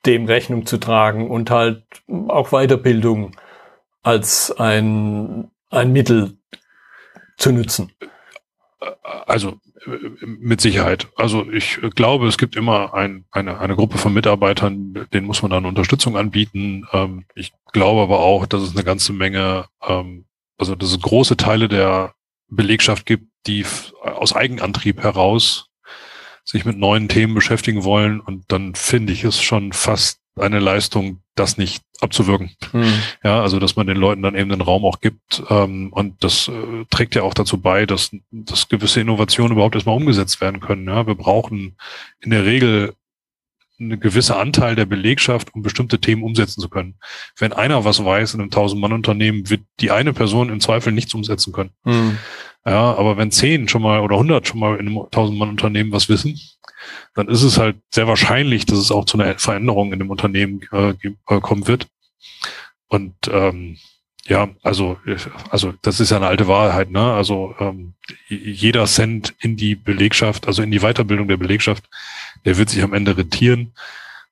dem 0.05 0.25
Rechnung 0.25 0.65
zu 0.65 0.77
tragen 0.77 1.29
und 1.29 1.51
halt 1.51 1.83
auch 2.27 2.49
Weiterbildung 2.49 3.35
als 4.01 4.51
ein, 4.57 5.51
ein 5.69 5.91
Mittel 5.91 6.37
zu 7.37 7.51
nutzen. 7.51 7.91
Also 9.25 9.59
mit 10.21 10.59
Sicherheit. 10.61 11.07
Also 11.15 11.49
ich 11.51 11.79
glaube, 11.95 12.27
es 12.27 12.37
gibt 12.37 12.55
immer 12.55 12.93
ein, 12.93 13.25
eine, 13.31 13.59
eine 13.59 13.75
Gruppe 13.75 13.97
von 13.97 14.13
Mitarbeitern, 14.13 15.07
denen 15.13 15.27
muss 15.27 15.41
man 15.41 15.51
dann 15.51 15.65
Unterstützung 15.65 16.17
anbieten. 16.17 16.85
Ähm, 16.91 17.25
ich 17.35 17.53
glaube 17.71 18.01
aber 18.01 18.19
auch, 18.19 18.45
dass 18.45 18.63
es 18.63 18.71
eine 18.71 18.83
ganze 18.83 19.13
Menge, 19.13 19.67
ähm, 19.87 20.25
also 20.57 20.75
dass 20.75 20.91
es 20.91 20.99
große 20.99 21.37
Teile 21.37 21.67
der 21.67 22.15
Belegschaft 22.49 23.05
gibt, 23.05 23.27
die 23.45 23.65
aus 24.01 24.33
Eigenantrieb 24.33 25.01
heraus 25.03 25.66
sich 26.47 26.65
mit 26.65 26.77
neuen 26.77 27.09
Themen 27.09 27.35
beschäftigen 27.35 27.83
wollen. 27.83 28.19
Und 28.19 28.45
dann 28.47 28.73
finde 28.73 29.13
ich 29.13 29.23
es 29.23 29.41
schon 29.41 29.73
fast 29.73 30.19
eine 30.37 30.59
Leistung, 30.59 31.19
das 31.35 31.57
nicht 31.57 31.83
abzuwirken. 31.99 32.51
Mhm. 32.71 32.93
Ja, 33.23 33.41
also 33.41 33.59
dass 33.59 33.75
man 33.75 33.87
den 33.87 33.97
Leuten 33.97 34.21
dann 34.21 34.35
eben 34.35 34.49
den 34.49 34.61
Raum 34.61 34.85
auch 34.85 35.01
gibt. 35.01 35.43
Ähm, 35.49 35.91
und 35.91 36.23
das 36.23 36.47
äh, 36.47 36.85
trägt 36.89 37.15
ja 37.15 37.23
auch 37.23 37.33
dazu 37.33 37.59
bei, 37.59 37.85
dass, 37.85 38.11
dass 38.31 38.69
gewisse 38.69 39.01
Innovationen 39.01 39.53
überhaupt 39.53 39.75
erstmal 39.75 39.97
umgesetzt 39.97 40.39
werden 40.39 40.59
können. 40.59 40.87
Ja, 40.87 41.05
wir 41.05 41.15
brauchen 41.15 41.75
in 42.21 42.31
der 42.31 42.45
Regel 42.45 42.93
eine 43.79 43.97
gewisse 43.97 44.35
Anteil 44.35 44.75
der 44.75 44.85
Belegschaft, 44.85 45.53
um 45.53 45.61
bestimmte 45.61 45.99
Themen 45.99 46.23
umsetzen 46.23 46.61
zu 46.61 46.69
können. 46.69 46.95
Wenn 47.37 47.53
einer 47.53 47.85
was 47.85 48.03
weiß 48.03 48.33
in 48.33 48.41
einem 48.41 48.49
1000-Mann-Unternehmen, 48.49 49.49
wird 49.49 49.61
die 49.79 49.91
eine 49.91 50.13
Person 50.13 50.49
im 50.49 50.59
Zweifel 50.59 50.91
nichts 50.93 51.13
umsetzen 51.13 51.53
können. 51.53 51.71
Mhm. 51.83 52.17
Ja, 52.65 52.95
aber 52.95 53.17
wenn 53.17 53.31
zehn 53.31 53.67
schon 53.67 53.81
mal 53.81 54.01
oder 54.01 54.15
100 54.15 54.47
schon 54.47 54.59
mal 54.59 54.77
in 54.77 54.87
einem 54.87 54.97
1000-Mann-Unternehmen 54.97 55.91
was 55.91 56.09
wissen, 56.09 56.39
dann 57.13 57.27
ist 57.27 57.43
es 57.43 57.57
halt 57.57 57.77
sehr 57.93 58.07
wahrscheinlich, 58.07 58.65
dass 58.65 58.79
es 58.79 58.91
auch 58.91 59.05
zu 59.05 59.19
einer 59.19 59.37
Veränderung 59.39 59.93
in 59.93 59.99
dem 59.99 60.09
Unternehmen 60.09 60.61
äh, 60.71 60.93
äh 61.27 61.39
kommen 61.41 61.67
wird. 61.67 61.87
Und 62.87 63.15
ähm, 63.31 63.77
ja, 64.27 64.49
also, 64.61 64.97
also 65.49 65.73
das 65.81 65.99
ist 65.99 66.11
ja 66.11 66.17
eine 66.17 66.27
alte 66.27 66.47
Wahrheit, 66.47 66.91
ne? 66.91 67.13
Also 67.13 67.55
ähm, 67.59 67.93
jeder 68.27 68.85
Cent 68.85 69.33
in 69.39 69.55
die 69.55 69.75
Belegschaft, 69.75 70.47
also 70.47 70.61
in 70.61 70.71
die 70.71 70.79
Weiterbildung 70.79 71.27
der 71.27 71.37
Belegschaft, 71.37 71.85
der 72.45 72.57
wird 72.57 72.69
sich 72.69 72.83
am 72.83 72.93
Ende 72.93 73.17
rentieren. 73.17 73.73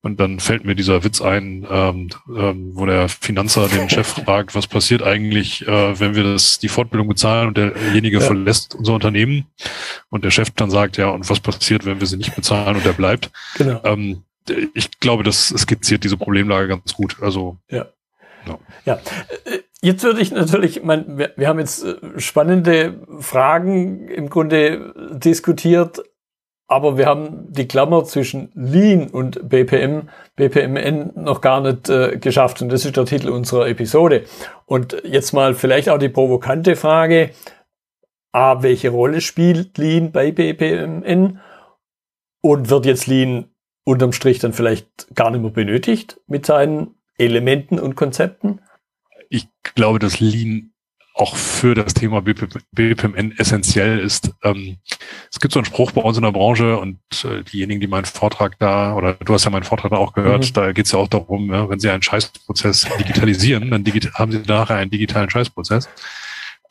Und 0.02 0.20
dann 0.20 0.40
fällt 0.40 0.66
mir 0.66 0.76
dieser 0.76 1.04
Witz 1.04 1.20
ein, 1.20 1.66
ähm, 1.68 2.10
ähm, 2.28 2.72
wo 2.76 2.86
der 2.86 3.10
Finanzer 3.10 3.68
den 3.68 3.90
Chef 3.90 4.08
fragt, 4.24 4.54
was 4.54 4.68
passiert 4.68 5.02
eigentlich, 5.02 5.68
äh, 5.68 6.00
wenn 6.00 6.14
wir 6.14 6.24
das 6.24 6.60
die 6.60 6.68
Fortbildung 6.68 7.08
bezahlen 7.08 7.48
und 7.48 7.58
derjenige 7.58 8.20
ja. 8.20 8.24
verlässt 8.24 8.76
unser 8.76 8.94
Unternehmen 8.94 9.48
und 10.10 10.24
der 10.24 10.30
Chef 10.30 10.52
dann 10.52 10.70
sagt, 10.70 10.98
ja, 10.98 11.08
und 11.10 11.28
was 11.28 11.40
passiert, 11.40 11.86
wenn 11.86 12.00
wir 12.02 12.06
sie 12.06 12.18
nicht 12.18 12.36
bezahlen 12.36 12.76
und 12.76 12.86
er 12.86 12.94
bleibt. 12.94 13.32
Genau. 13.58 13.82
Ähm, 13.84 14.22
ich 14.76 15.00
glaube, 15.00 15.24
das 15.24 15.48
skizziert 15.48 16.04
diese 16.04 16.18
Problemlage 16.18 16.68
ganz 16.68 16.94
gut. 16.94 17.18
Also 17.22 17.58
ja. 17.72 17.88
Ja. 18.46 18.60
ja. 18.86 19.00
Jetzt 19.86 20.04
würde 20.04 20.20
ich 20.20 20.32
natürlich, 20.32 20.82
mein, 20.82 21.20
wir, 21.20 21.34
wir 21.36 21.48
haben 21.48 21.60
jetzt 21.60 21.86
äh, 21.86 22.20
spannende 22.20 23.06
Fragen 23.20 24.08
im 24.08 24.32
Grunde 24.32 24.96
diskutiert, 25.12 26.02
aber 26.66 26.98
wir 26.98 27.06
haben 27.06 27.54
die 27.54 27.68
Klammer 27.68 28.04
zwischen 28.04 28.50
Lean 28.56 29.10
und 29.12 29.48
BPM, 29.48 30.10
BPMN 30.38 31.12
noch 31.14 31.40
gar 31.40 31.62
nicht 31.62 31.88
äh, 31.90 32.18
geschafft 32.18 32.64
und 32.64 32.70
das 32.70 32.84
ist 32.84 32.98
der 32.98 33.06
Titel 33.06 33.30
unserer 33.30 33.68
Episode. 33.68 34.24
Und 34.66 35.04
jetzt 35.04 35.34
mal 35.34 35.54
vielleicht 35.54 35.90
auch 35.90 36.00
die 36.00 36.10
provokante 36.10 36.76
Frage, 36.76 37.30
A, 38.32 38.64
welche 38.64 38.90
Rolle 38.90 39.22
spielt 39.22 39.78
Lean 39.78 40.12
bei 40.12 40.32
BPMN 40.32 41.40
und 42.42 42.70
wird 42.72 42.88
jetzt 42.88 43.06
Lean 43.06 43.52
unterm 43.84 44.14
Strich 44.14 44.40
dann 44.40 44.54
vielleicht 44.54 45.14
gar 45.14 45.30
nicht 45.30 45.42
mehr 45.42 45.52
benötigt 45.52 46.20
mit 46.26 46.48
seinen 46.48 46.96
Elementen 47.20 47.80
und 47.80 47.96
Konzepten? 47.96 48.62
Ich 49.30 49.48
glaube, 49.64 50.00
dass 50.00 50.20
Lean 50.20 50.72
auch 51.16 51.38
für 51.38 51.76
das 51.76 51.94
Thema 51.94 52.22
BPMN 52.22 53.38
essentiell 53.38 54.00
ist. 54.00 54.32
Ähm, 54.44 54.78
es 55.32 55.40
gibt 55.40 55.54
so 55.54 55.60
einen 55.60 55.66
Spruch 55.66 55.94
bei 55.94 56.02
uns 56.02 56.18
in 56.18 56.24
der 56.24 56.34
Branche 56.34 56.78
und 56.78 57.00
äh, 57.24 57.42
diejenigen, 57.44 57.80
die 57.80 57.88
meinen 57.88 58.04
Vortrag 58.04 58.60
da, 58.60 58.94
oder 58.96 59.14
du 59.14 59.34
hast 59.34 59.46
ja 59.46 59.50
meinen 59.50 59.64
Vortrag 59.64 59.92
da 59.92 59.98
auch 59.98 60.12
gehört, 60.12 60.50
mhm. 60.50 60.54
da 60.54 60.72
geht 60.74 60.88
es 60.88 60.92
ja 60.92 61.00
auch 61.00 61.08
darum, 61.08 61.54
ja, 61.54 61.70
wenn 61.70 61.80
Sie 61.80 61.90
einen 61.90 62.02
Scheißprozess 62.02 62.88
digitalisieren, 63.00 63.72
dann 63.72 63.86
digit 63.86 64.14
haben 64.16 64.34
Sie 64.34 64.40
nachher 64.40 64.76
einen 64.76 64.92
digitalen 64.92 65.30
Scheißprozess. 65.30 65.88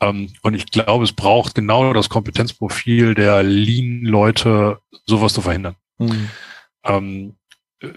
Ähm, 0.03 0.31
und 0.43 0.53
ich 0.53 0.67
glaube, 0.67 1.05
es 1.05 1.13
braucht 1.13 1.55
genau 1.55 1.95
das 1.95 2.11
Kompetenzprofil 2.11 3.15
der 3.15 3.43
Lean-Leute, 3.43 4.79
sowas 5.07 5.33
zu 5.33 5.41
verhindern. 5.41 5.77
Mhm. 5.99 6.29
Ähm, 6.85 7.37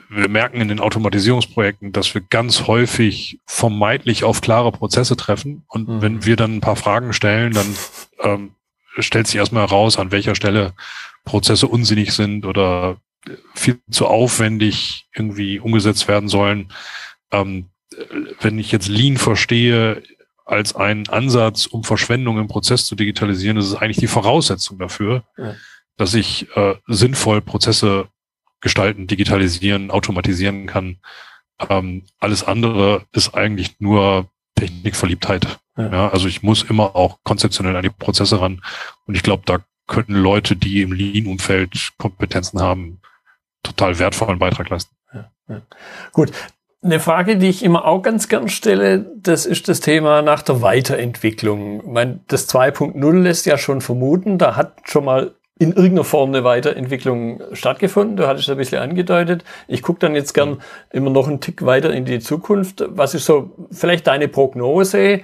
wir 0.09 0.29
merken 0.29 0.61
in 0.61 0.67
den 0.67 0.79
Automatisierungsprojekten, 0.79 1.91
dass 1.91 2.13
wir 2.13 2.21
ganz 2.21 2.67
häufig 2.67 3.39
vermeintlich 3.45 4.23
auf 4.23 4.41
klare 4.41 4.71
Prozesse 4.71 5.15
treffen. 5.15 5.63
Und 5.67 5.87
mhm. 5.87 6.01
wenn 6.01 6.25
wir 6.25 6.35
dann 6.35 6.57
ein 6.57 6.61
paar 6.61 6.75
Fragen 6.75 7.13
stellen, 7.13 7.53
dann 7.53 7.75
ähm, 8.21 8.51
stellt 8.99 9.27
sich 9.27 9.37
erstmal 9.37 9.67
heraus, 9.67 9.97
an 9.97 10.11
welcher 10.11 10.35
Stelle 10.35 10.73
Prozesse 11.25 11.67
unsinnig 11.67 12.13
sind 12.13 12.45
oder 12.45 12.97
viel 13.53 13.79
zu 13.91 14.07
aufwendig 14.07 15.07
irgendwie 15.13 15.59
umgesetzt 15.59 16.07
werden 16.07 16.29
sollen. 16.29 16.71
Ähm, 17.31 17.65
wenn 18.41 18.59
ich 18.59 18.71
jetzt 18.71 18.87
Lean 18.87 19.17
verstehe 19.17 20.03
als 20.45 20.75
einen 20.75 21.09
Ansatz, 21.09 21.65
um 21.65 21.83
Verschwendung 21.83 22.39
im 22.39 22.47
Prozess 22.47 22.85
zu 22.85 22.95
digitalisieren, 22.95 23.57
ist 23.57 23.65
es 23.65 23.75
eigentlich 23.75 23.97
die 23.97 24.07
Voraussetzung 24.07 24.79
dafür, 24.79 25.23
ja. 25.37 25.55
dass 25.97 26.13
ich 26.13 26.47
äh, 26.55 26.75
sinnvoll 26.87 27.41
Prozesse 27.41 28.07
gestalten, 28.61 29.07
digitalisieren, 29.07 29.91
automatisieren 29.91 30.67
kann. 30.67 30.97
Ähm, 31.69 32.03
alles 32.19 32.43
andere 32.43 33.05
ist 33.11 33.33
eigentlich 33.33 33.79
nur 33.79 34.29
Technikverliebtheit. 34.55 35.59
Ja. 35.77 35.91
ja. 35.91 36.09
also 36.09 36.27
ich 36.27 36.43
muss 36.43 36.63
immer 36.63 36.95
auch 36.95 37.19
konzeptionell 37.23 37.75
an 37.75 37.83
die 37.83 37.89
Prozesse 37.89 38.41
ran. 38.41 38.61
Und 39.05 39.15
ich 39.15 39.23
glaube, 39.23 39.43
da 39.45 39.59
könnten 39.87 40.15
Leute, 40.15 40.55
die 40.55 40.81
im 40.81 40.91
Lean-Umfeld 40.91 41.93
Kompetenzen 41.97 42.61
haben, 42.61 42.99
total 43.63 43.99
wertvollen 43.99 44.39
Beitrag 44.39 44.69
leisten. 44.69 44.95
Ja, 45.13 45.31
ja. 45.47 45.61
Gut. 46.11 46.31
Eine 46.83 46.99
Frage, 46.99 47.37
die 47.37 47.49
ich 47.49 47.63
immer 47.63 47.85
auch 47.85 48.01
ganz 48.03 48.27
gern 48.27 48.49
stelle, 48.49 49.11
das 49.17 49.47
ist 49.47 49.67
das 49.67 49.79
Thema 49.79 50.21
nach 50.21 50.43
der 50.43 50.61
Weiterentwicklung. 50.61 51.81
Ich 51.81 51.87
meine, 51.87 52.19
das 52.27 52.47
2.0 52.47 53.19
lässt 53.19 53.47
ja 53.47 53.57
schon 53.57 53.81
vermuten, 53.81 54.37
da 54.37 54.55
hat 54.55 54.75
schon 54.85 55.05
mal 55.05 55.33
in 55.59 55.69
irgendeiner 55.69 56.03
Form 56.03 56.29
eine 56.29 56.43
Weiterentwicklung 56.43 57.41
stattgefunden. 57.53 58.17
Du 58.17 58.27
hattest 58.27 58.47
es 58.47 58.51
ein 58.51 58.57
bisschen 58.57 58.79
angedeutet. 58.79 59.43
Ich 59.67 59.81
gucke 59.81 59.99
dann 59.99 60.15
jetzt 60.15 60.33
gern 60.33 60.61
immer 60.91 61.09
noch 61.09 61.27
einen 61.27 61.41
Tick 61.41 61.65
weiter 61.65 61.91
in 61.93 62.05
die 62.05 62.19
Zukunft. 62.19 62.83
Was 62.87 63.13
ist 63.13 63.25
so 63.25 63.67
vielleicht 63.71 64.07
deine 64.07 64.27
Prognose, 64.27 65.21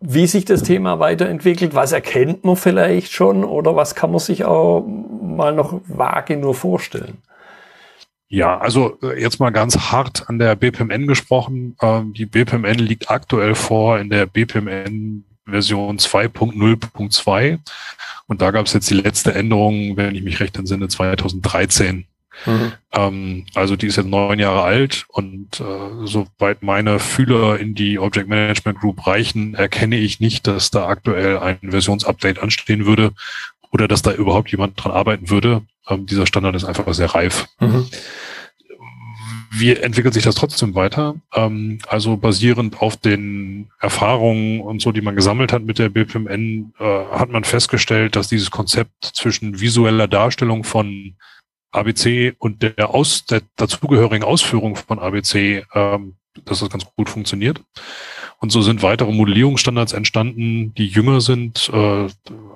wie 0.00 0.26
sich 0.26 0.44
das 0.44 0.62
Thema 0.62 0.98
weiterentwickelt? 0.98 1.74
Was 1.74 1.92
erkennt 1.92 2.44
man 2.44 2.56
vielleicht 2.56 3.12
schon 3.12 3.44
oder 3.44 3.76
was 3.76 3.94
kann 3.94 4.10
man 4.10 4.20
sich 4.20 4.44
auch 4.44 4.84
mal 4.84 5.54
noch 5.54 5.80
vage 5.86 6.36
nur 6.36 6.54
vorstellen? 6.54 7.18
Ja, 8.28 8.58
also 8.58 8.98
äh, 9.02 9.20
jetzt 9.20 9.38
mal 9.38 9.50
ganz 9.50 9.78
hart 9.92 10.28
an 10.28 10.40
der 10.40 10.56
BPMN 10.56 11.06
gesprochen. 11.06 11.76
Ähm, 11.80 12.12
die 12.14 12.26
BPMN 12.26 12.78
liegt 12.78 13.08
aktuell 13.08 13.54
vor 13.54 13.98
in 13.98 14.10
der 14.10 14.26
BPMN 14.26 15.24
Version 15.46 15.98
2.0.2 15.98 17.58
und 18.26 18.40
da 18.40 18.50
gab 18.50 18.66
es 18.66 18.72
jetzt 18.72 18.90
die 18.90 18.94
letzte 18.94 19.34
Änderung, 19.34 19.96
wenn 19.96 20.14
ich 20.14 20.22
mich 20.22 20.40
recht 20.40 20.56
entsinne, 20.56 20.88
2013. 20.88 22.06
Mhm. 22.46 22.72
Ähm, 22.92 23.46
also 23.54 23.76
die 23.76 23.86
ist 23.86 23.96
jetzt 23.96 24.08
neun 24.08 24.38
Jahre 24.38 24.62
alt 24.62 25.04
und 25.08 25.60
äh, 25.60 26.06
soweit 26.06 26.62
meine 26.62 26.98
Fühler 26.98 27.58
in 27.60 27.74
die 27.74 27.98
Object 27.98 28.28
Management 28.28 28.80
Group 28.80 29.06
reichen, 29.06 29.54
erkenne 29.54 29.96
ich 29.96 30.20
nicht, 30.20 30.46
dass 30.46 30.70
da 30.70 30.86
aktuell 30.86 31.38
ein 31.38 31.58
Versionsupdate 31.62 32.40
anstehen 32.40 32.86
würde 32.86 33.12
oder 33.70 33.88
dass 33.88 34.02
da 34.02 34.12
überhaupt 34.12 34.50
jemand 34.50 34.82
dran 34.82 34.92
arbeiten 34.92 35.30
würde. 35.30 35.62
Ähm, 35.88 36.06
dieser 36.06 36.26
Standard 36.26 36.56
ist 36.56 36.64
einfach 36.64 36.92
sehr 36.92 37.14
reif. 37.14 37.46
Mhm. 37.60 37.86
Wie 39.56 39.76
entwickelt 39.76 40.14
sich 40.14 40.24
das 40.24 40.34
trotzdem 40.34 40.74
weiter? 40.74 41.14
Ähm, 41.32 41.78
also 41.86 42.16
basierend 42.16 42.80
auf 42.80 42.96
den 42.96 43.70
Erfahrungen 43.80 44.60
und 44.60 44.82
so, 44.82 44.90
die 44.90 45.00
man 45.00 45.14
gesammelt 45.14 45.52
hat 45.52 45.62
mit 45.62 45.78
der 45.78 45.90
BPMN, 45.90 46.74
äh, 46.78 46.84
hat 46.84 47.30
man 47.30 47.44
festgestellt, 47.44 48.16
dass 48.16 48.28
dieses 48.28 48.50
Konzept 48.50 49.12
zwischen 49.14 49.60
visueller 49.60 50.08
Darstellung 50.08 50.64
von 50.64 51.14
ABC 51.70 52.34
und 52.38 52.62
der, 52.62 52.90
aus, 52.90 53.26
der 53.26 53.42
dazugehörigen 53.56 54.24
Ausführung 54.24 54.74
von 54.74 54.98
ABC, 54.98 55.64
ähm, 55.72 56.16
dass 56.44 56.58
das 56.58 56.70
ganz 56.70 56.84
gut 56.96 57.08
funktioniert. 57.08 57.62
Und 58.44 58.50
so 58.50 58.60
sind 58.60 58.82
weitere 58.82 59.10
Modellierungsstandards 59.10 59.94
entstanden, 59.94 60.74
die 60.74 60.86
jünger 60.86 61.22
sind. 61.22 61.70
Äh, 61.72 62.08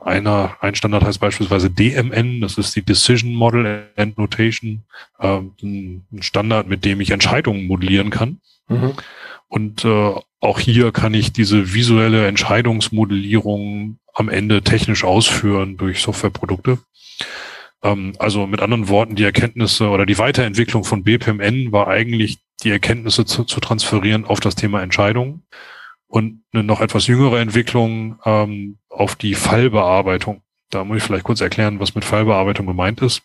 einer, 0.05 0.59
ein 0.61 0.75
Standard 0.75 1.03
heißt 1.03 1.19
beispielsweise 1.19 1.71
DMN, 1.71 2.43
das 2.43 2.59
ist 2.59 2.77
die 2.77 2.83
Decision 2.83 3.33
Model 3.33 3.89
and 3.97 4.19
Notation, 4.19 4.83
äh, 5.19 5.39
ein 5.63 6.05
Standard, 6.21 6.69
mit 6.69 6.85
dem 6.85 7.01
ich 7.01 7.11
Entscheidungen 7.11 7.67
modellieren 7.67 8.11
kann. 8.11 8.43
Mhm. 8.69 8.93
Und 9.47 9.87
äh, 9.87 10.13
auch 10.41 10.61
hier 10.61 10.93
kann 10.93 11.15
ich 11.15 11.33
diese 11.33 11.73
visuelle 11.73 12.27
Entscheidungsmodellierung 12.27 13.99
am 14.13 14.29
Ende 14.29 14.61
technisch 14.61 15.05
ausführen 15.05 15.79
durch 15.79 16.03
Softwareprodukte. 16.03 16.81
Ähm, 17.83 18.13
also 18.19 18.47
mit 18.47 18.61
anderen 18.61 18.91
Worten, 18.91 19.15
die 19.15 19.25
Erkenntnisse 19.25 19.89
oder 19.89 20.05
die 20.05 20.19
Weiterentwicklung 20.19 20.85
von 20.85 21.03
BPMN 21.03 21.73
war 21.73 21.89
eigentlich 21.89 22.41
die 22.63 22.71
Erkenntnisse 22.73 23.25
zu, 23.25 23.45
zu 23.45 23.59
transferieren 23.59 24.27
auf 24.27 24.41
das 24.41 24.55
Thema 24.55 24.83
Entscheidungen 24.83 25.45
und 26.09 26.43
eine 26.53 26.65
noch 26.65 26.81
etwas 26.81 27.07
jüngere 27.07 27.39
Entwicklung 27.41 28.19
ähm, 28.25 28.79
auf 28.89 29.15
die 29.15 29.35
Fallbearbeitung. 29.35 30.43
Da 30.71 30.85
muss 30.85 30.99
ich 30.99 31.03
vielleicht 31.03 31.25
kurz 31.25 31.41
erklären, 31.41 31.81
was 31.81 31.95
mit 31.95 32.05
Fallbearbeitung 32.05 32.67
gemeint 32.67 33.01
ist. 33.01 33.23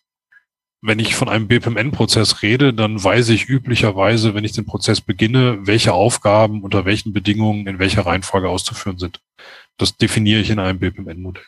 Wenn 0.82 1.00
ich 1.00 1.16
von 1.16 1.30
einem 1.30 1.48
BPMN-Prozess 1.48 2.42
rede, 2.42 2.74
dann 2.74 3.02
weiß 3.02 3.30
ich 3.30 3.48
üblicherweise, 3.48 4.36
wenn 4.36 4.44
ich 4.44 4.52
den 4.52 4.66
Prozess 4.66 5.00
beginne, 5.00 5.60
welche 5.62 5.94
Aufgaben 5.94 6.62
unter 6.62 6.84
welchen 6.84 7.14
Bedingungen 7.14 7.68
in 7.68 7.80
welcher 7.80 8.06
Reihenfolge 8.06 8.50
auszuführen 8.50 9.00
sind. 9.00 9.22
Das 9.78 9.96
definiere 9.96 10.42
ich 10.42 10.50
in 10.50 10.60
einem 10.60 10.80
BPMN-Modell. 10.80 11.44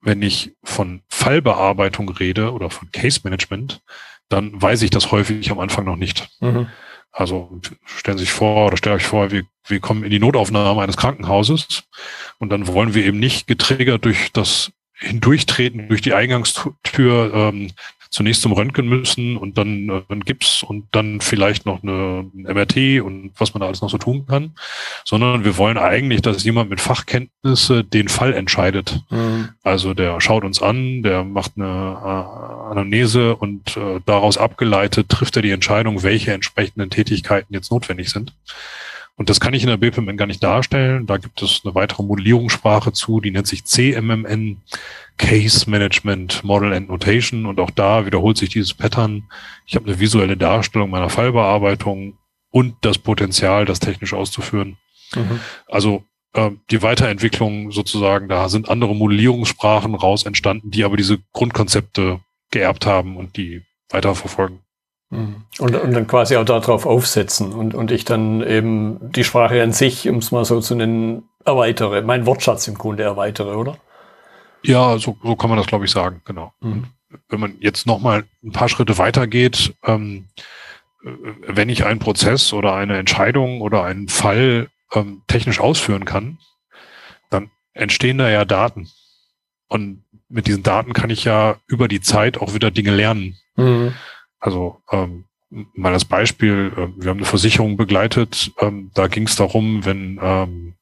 Wenn 0.00 0.20
ich 0.20 0.56
von 0.64 1.02
Fallbearbeitung 1.08 2.08
rede 2.08 2.52
oder 2.52 2.70
von 2.70 2.90
Case 2.90 3.20
Management, 3.22 3.82
dann 4.28 4.60
weiß 4.60 4.82
ich 4.82 4.90
das 4.90 5.12
häufig 5.12 5.48
am 5.52 5.60
Anfang 5.60 5.84
noch 5.84 5.96
nicht. 5.96 6.28
Mhm. 6.40 6.66
Also 7.12 7.60
stellen 7.84 8.18
Sie 8.18 8.24
sich 8.24 8.32
vor 8.32 8.66
oder 8.66 8.76
stellt 8.76 8.96
euch 8.96 9.06
vor, 9.06 9.30
wir, 9.30 9.44
wir 9.66 9.80
kommen 9.80 10.02
in 10.02 10.10
die 10.10 10.18
Notaufnahme 10.18 10.80
eines 10.82 10.96
Krankenhauses 10.96 11.84
und 12.38 12.48
dann 12.50 12.66
wollen 12.66 12.94
wir 12.94 13.04
eben 13.04 13.18
nicht 13.18 13.46
getriggert 13.46 14.04
durch 14.04 14.32
das 14.32 14.72
Hindurchtreten 15.02 15.88
durch 15.88 16.00
die 16.00 16.14
Eingangstür 16.14 17.34
ähm, 17.34 17.72
zunächst 18.12 18.42
zum 18.42 18.52
Röntgen 18.52 18.88
müssen 18.88 19.36
und 19.36 19.58
dann 19.58 19.88
äh, 19.88 20.02
ein 20.08 20.20
Gips 20.20 20.62
und 20.62 20.86
dann 20.92 21.20
vielleicht 21.20 21.66
noch 21.66 21.82
eine, 21.82 22.30
ein 22.34 22.42
MRT 22.54 23.02
und 23.02 23.32
was 23.38 23.54
man 23.54 23.62
da 23.62 23.66
alles 23.66 23.80
noch 23.80 23.90
so 23.90 23.98
tun 23.98 24.26
kann, 24.26 24.52
sondern 25.04 25.44
wir 25.44 25.56
wollen 25.56 25.78
eigentlich, 25.78 26.20
dass 26.20 26.44
jemand 26.44 26.70
mit 26.70 26.80
Fachkenntnisse 26.80 27.82
den 27.82 28.08
Fall 28.08 28.34
entscheidet. 28.34 29.00
Mhm. 29.10 29.48
Also 29.62 29.94
der 29.94 30.20
schaut 30.20 30.44
uns 30.44 30.60
an, 30.60 31.02
der 31.02 31.24
macht 31.24 31.52
eine 31.56 31.64
äh, 31.64 32.70
Anamnese 32.70 33.34
und 33.34 33.76
äh, 33.78 34.00
daraus 34.04 34.36
abgeleitet 34.36 35.08
trifft 35.08 35.36
er 35.36 35.42
die 35.42 35.50
Entscheidung, 35.50 36.02
welche 36.02 36.32
entsprechenden 36.32 36.90
Tätigkeiten 36.90 37.54
jetzt 37.54 37.72
notwendig 37.72 38.10
sind. 38.10 38.34
Und 39.16 39.28
das 39.28 39.40
kann 39.40 39.54
ich 39.54 39.62
in 39.62 39.68
der 39.68 39.76
BPMN 39.76 40.16
gar 40.16 40.26
nicht 40.26 40.42
darstellen. 40.42 41.06
Da 41.06 41.18
gibt 41.18 41.42
es 41.42 41.60
eine 41.64 41.74
weitere 41.74 42.02
Modellierungssprache 42.02 42.92
zu, 42.92 43.20
die 43.20 43.30
nennt 43.30 43.46
sich 43.46 43.64
CMMN, 43.64 44.62
Case 45.18 45.68
Management 45.68 46.42
Model 46.44 46.72
and 46.72 46.88
Notation. 46.88 47.46
Und 47.46 47.60
auch 47.60 47.70
da 47.70 48.06
wiederholt 48.06 48.38
sich 48.38 48.48
dieses 48.48 48.74
Pattern. 48.74 49.24
Ich 49.66 49.76
habe 49.76 49.86
eine 49.86 50.00
visuelle 50.00 50.36
Darstellung 50.36 50.90
meiner 50.90 51.10
Fallbearbeitung 51.10 52.18
und 52.50 52.76
das 52.80 52.98
Potenzial, 52.98 53.64
das 53.64 53.80
technisch 53.80 54.14
auszuführen. 54.14 54.78
Mhm. 55.14 55.40
Also 55.68 56.04
äh, 56.32 56.50
die 56.70 56.82
Weiterentwicklung 56.82 57.70
sozusagen, 57.70 58.28
da 58.28 58.48
sind 58.48 58.68
andere 58.68 58.94
Modellierungssprachen 58.94 59.94
raus 59.94 60.24
entstanden, 60.24 60.70
die 60.70 60.84
aber 60.84 60.96
diese 60.96 61.18
Grundkonzepte 61.32 62.20
geerbt 62.50 62.86
haben 62.86 63.16
und 63.16 63.36
die 63.36 63.62
weiterverfolgen. 63.90 64.60
Mhm. 65.12 65.44
Und, 65.58 65.76
und 65.76 65.92
dann 65.92 66.06
quasi 66.06 66.36
auch 66.36 66.44
darauf 66.44 66.86
aufsetzen 66.86 67.52
und, 67.52 67.74
und 67.74 67.90
ich 67.90 68.06
dann 68.06 68.42
eben 68.46 68.98
die 69.12 69.24
Sprache 69.24 69.62
an 69.62 69.72
sich, 69.72 70.08
um 70.08 70.16
es 70.16 70.32
mal 70.32 70.46
so 70.46 70.60
zu 70.60 70.74
nennen, 70.74 71.28
erweitere, 71.44 72.00
mein 72.00 72.24
Wortschatz 72.24 72.66
im 72.66 72.78
Grunde 72.78 73.02
erweitere, 73.02 73.54
oder? 73.54 73.76
Ja, 74.62 74.96
so, 74.98 75.18
so 75.22 75.36
kann 75.36 75.50
man 75.50 75.58
das, 75.58 75.66
glaube 75.66 75.84
ich, 75.84 75.90
sagen, 75.90 76.22
genau. 76.24 76.52
Mhm. 76.60 76.86
wenn 77.28 77.40
man 77.40 77.56
jetzt 77.60 77.86
nochmal 77.86 78.24
ein 78.42 78.52
paar 78.52 78.70
Schritte 78.70 78.96
weitergeht, 78.96 79.74
ähm, 79.84 80.28
wenn 81.46 81.68
ich 81.68 81.84
einen 81.84 81.98
Prozess 81.98 82.54
oder 82.54 82.74
eine 82.74 82.96
Entscheidung 82.96 83.60
oder 83.60 83.84
einen 83.84 84.08
Fall 84.08 84.68
ähm, 84.94 85.22
technisch 85.26 85.60
ausführen 85.60 86.06
kann, 86.06 86.38
dann 87.28 87.50
entstehen 87.74 88.16
da 88.16 88.30
ja 88.30 88.46
Daten. 88.46 88.88
Und 89.68 90.04
mit 90.30 90.46
diesen 90.46 90.62
Daten 90.62 90.94
kann 90.94 91.10
ich 91.10 91.24
ja 91.24 91.56
über 91.66 91.88
die 91.88 92.00
Zeit 92.00 92.38
auch 92.38 92.54
wieder 92.54 92.70
Dinge 92.70 92.94
lernen. 92.94 93.36
Mhm. 93.56 93.92
Also 94.42 94.82
ähm, 94.90 95.24
mal 95.50 95.92
als 95.92 96.04
Beispiel, 96.04 96.72
äh, 96.76 96.88
wir 97.00 97.10
haben 97.10 97.18
eine 97.18 97.26
Versicherung 97.26 97.76
begleitet, 97.76 98.50
ähm, 98.60 98.90
da 98.92 99.06
ging 99.06 99.26
es 99.26 99.36
darum, 99.36 99.84
wenn 99.84 100.18
ähm, 100.20 100.74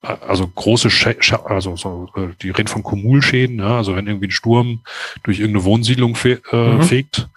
also 0.00 0.46
große, 0.46 0.88
Schä 0.88 1.16
also 1.44 1.74
so, 1.74 2.08
äh, 2.14 2.28
die 2.40 2.50
reden 2.50 2.68
von 2.68 2.84
Kumulschäden, 2.84 3.58
ja, 3.58 3.76
also 3.76 3.96
wenn 3.96 4.06
irgendwie 4.06 4.28
ein 4.28 4.32
Sturm 4.32 4.84
durch 5.24 5.40
irgendeine 5.40 5.64
Wohnsiedlung 5.64 6.14
fe 6.14 6.40
äh, 6.52 6.74
mhm. 6.74 6.82
fegt, 6.82 7.28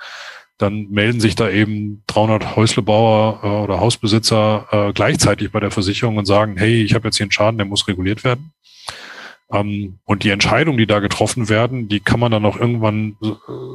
dann 0.60 0.88
melden 0.91 1.20
sich 1.20 1.36
da 1.36 1.50
eben 1.50 2.04
300 2.06 2.56
Häuslebauer 2.56 3.39
äh, 3.41 3.48
oder 3.48 3.80
Hausbesitzer 3.80 4.67
äh, 4.72 4.94
gleichzeitig 4.94 5.52
bei 5.52 5.60
der 5.60 5.72
Versicherung 5.72 6.17
und 6.17 6.26
sagen, 6.26 6.58
hey, 6.58 6.84
ich 6.84 6.94
habe 6.94 7.08
jetzt 7.08 7.17
hier 7.17 7.24
einen 7.24 7.32
Schaden, 7.32 7.58
der 7.58 7.65
muss 7.65 7.88
reguliert 7.88 8.24
werden. 8.24 8.54
Ähm, 9.52 10.00
und 10.06 10.24
die 10.24 10.30
Entscheidungen, 10.30 10.78
die 10.78 10.88
da 10.88 11.00
getroffen 11.00 11.50
werden, 11.50 11.90
die 11.90 12.00
kann 12.00 12.20
man 12.20 12.32
dann 12.32 12.46
auch 12.46 12.58
irgendwann 12.58 13.18
äh, 13.22 13.28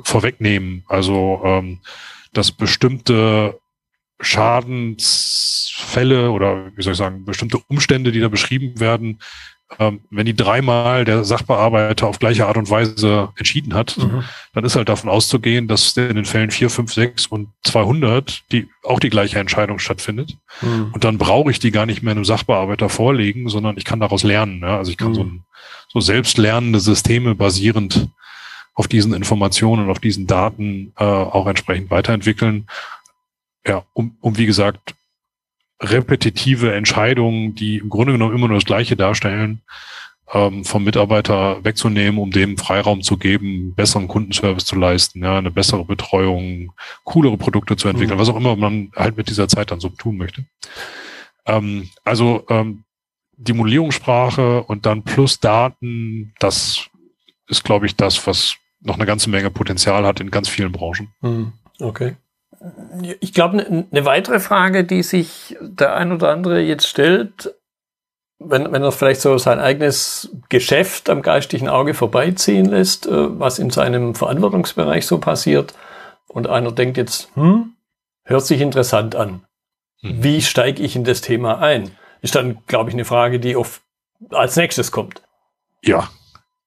vorwegnehmen. 0.04 0.84
Also 0.88 1.42
ähm, 1.44 1.80
dass 2.32 2.52
bestimmte 2.52 3.58
Schadensfälle 4.20 6.30
oder 6.30 6.70
wie 6.76 6.82
soll 6.82 6.92
ich 6.92 6.98
sagen, 6.98 7.24
bestimmte 7.24 7.58
Umstände, 7.68 8.12
die 8.12 8.20
da 8.20 8.28
beschrieben 8.28 8.78
werden, 8.80 9.18
ähm, 9.78 10.00
wenn 10.10 10.26
die 10.26 10.36
dreimal 10.36 11.04
der 11.04 11.24
Sachbearbeiter 11.24 12.06
auf 12.06 12.18
gleiche 12.18 12.46
Art 12.46 12.56
und 12.56 12.70
Weise 12.70 13.30
entschieden 13.36 13.74
hat, 13.74 13.98
mhm. 13.98 14.22
dann 14.54 14.64
ist 14.64 14.76
halt 14.76 14.88
davon 14.88 15.10
auszugehen, 15.10 15.66
dass 15.66 15.96
in 15.96 16.14
den 16.14 16.24
Fällen 16.24 16.50
4, 16.50 16.70
5, 16.70 16.92
6 16.92 17.26
und 17.26 17.48
200 17.64 18.44
die, 18.52 18.68
auch 18.84 19.00
die 19.00 19.10
gleiche 19.10 19.38
Entscheidung 19.38 19.78
stattfindet. 19.78 20.36
Mhm. 20.62 20.90
Und 20.92 21.04
dann 21.04 21.18
brauche 21.18 21.50
ich 21.50 21.58
die 21.58 21.72
gar 21.72 21.84
nicht 21.84 22.02
mehr 22.02 22.12
einem 22.12 22.24
Sachbearbeiter 22.24 22.88
vorlegen, 22.88 23.48
sondern 23.48 23.76
ich 23.76 23.84
kann 23.84 24.00
daraus 24.00 24.22
lernen. 24.22 24.60
Ja? 24.62 24.78
Also 24.78 24.92
ich 24.92 24.96
kann 24.96 25.10
mhm. 25.10 25.14
so, 25.14 25.24
ein, 25.24 25.44
so 25.88 26.00
selbstlernende 26.00 26.78
Systeme 26.78 27.34
basierend 27.34 28.08
auf 28.74 28.88
diesen 28.88 29.14
Informationen 29.14 29.84
und 29.84 29.90
auf 29.90 29.98
diesen 29.98 30.26
Daten 30.26 30.92
äh, 30.96 31.04
auch 31.04 31.46
entsprechend 31.46 31.90
weiterentwickeln. 31.90 32.66
Ja, 33.66 33.82
um, 33.94 34.16
um 34.20 34.38
wie 34.38 34.46
gesagt 34.46 34.95
repetitive 35.80 36.74
Entscheidungen, 36.74 37.54
die 37.54 37.78
im 37.78 37.88
Grunde 37.88 38.12
genommen 38.12 38.34
immer 38.34 38.48
nur 38.48 38.56
das 38.56 38.64
Gleiche 38.64 38.96
darstellen, 38.96 39.62
ähm, 40.32 40.64
vom 40.64 40.84
Mitarbeiter 40.84 41.64
wegzunehmen, 41.64 42.20
um 42.20 42.30
dem 42.30 42.56
Freiraum 42.56 43.02
zu 43.02 43.16
geben, 43.16 43.74
besseren 43.74 44.08
Kundenservice 44.08 44.64
zu 44.64 44.76
leisten, 44.76 45.22
ja, 45.22 45.38
eine 45.38 45.50
bessere 45.50 45.84
Betreuung, 45.84 46.72
coolere 47.04 47.36
Produkte 47.36 47.76
zu 47.76 47.88
entwickeln, 47.88 48.16
mhm. 48.16 48.20
was 48.20 48.28
auch 48.28 48.36
immer 48.36 48.56
man 48.56 48.90
halt 48.96 49.16
mit 49.16 49.28
dieser 49.28 49.48
Zeit 49.48 49.70
dann 49.70 49.80
so 49.80 49.88
tun 49.88 50.16
möchte. 50.16 50.44
Ähm, 51.46 51.88
also 52.04 52.44
ähm, 52.48 52.84
die 53.36 53.52
Modellierungssprache 53.52 54.62
und 54.64 54.86
dann 54.86 55.02
plus 55.02 55.38
Daten, 55.40 56.32
das 56.38 56.88
ist, 57.48 57.64
glaube 57.64 57.86
ich, 57.86 57.94
das, 57.94 58.26
was 58.26 58.56
noch 58.80 58.96
eine 58.96 59.06
ganze 59.06 59.30
Menge 59.30 59.50
Potenzial 59.50 60.04
hat 60.04 60.20
in 60.20 60.30
ganz 60.30 60.48
vielen 60.48 60.72
Branchen. 60.72 61.08
Hm, 61.20 61.52
okay. 61.78 62.16
Ich 63.20 63.32
glaube, 63.32 63.64
eine 63.64 63.86
ne 63.90 64.04
weitere 64.04 64.40
Frage, 64.40 64.84
die 64.84 65.02
sich 65.02 65.56
der 65.60 65.94
ein 65.94 66.12
oder 66.12 66.30
andere 66.30 66.60
jetzt 66.60 66.86
stellt, 66.86 67.54
wenn, 68.38 68.70
wenn 68.72 68.82
er 68.82 68.92
vielleicht 68.92 69.20
so 69.20 69.38
sein 69.38 69.58
eigenes 69.58 70.30
Geschäft 70.48 71.08
am 71.08 71.22
geistigen 71.22 71.68
Auge 71.68 71.94
vorbeiziehen 71.94 72.66
lässt, 72.66 73.06
äh, 73.06 73.38
was 73.38 73.58
in 73.58 73.70
seinem 73.70 74.14
Verantwortungsbereich 74.14 75.06
so 75.06 75.18
passiert, 75.18 75.74
und 76.28 76.48
einer 76.48 76.72
denkt 76.72 76.96
jetzt, 76.96 77.30
hm, 77.34 77.76
hört 78.24 78.44
sich 78.44 78.60
interessant 78.60 79.14
an. 79.14 79.44
Mhm. 80.02 80.22
Wie 80.22 80.42
steige 80.42 80.82
ich 80.82 80.96
in 80.96 81.04
das 81.04 81.20
Thema 81.20 81.58
ein? 81.60 81.92
Ist 82.20 82.34
dann, 82.34 82.58
glaube 82.66 82.90
ich, 82.90 82.94
eine 82.94 83.04
Frage, 83.04 83.40
die 83.40 83.56
oft 83.56 83.80
als 84.30 84.56
nächstes 84.56 84.90
kommt. 84.90 85.22
Ja, 85.82 86.10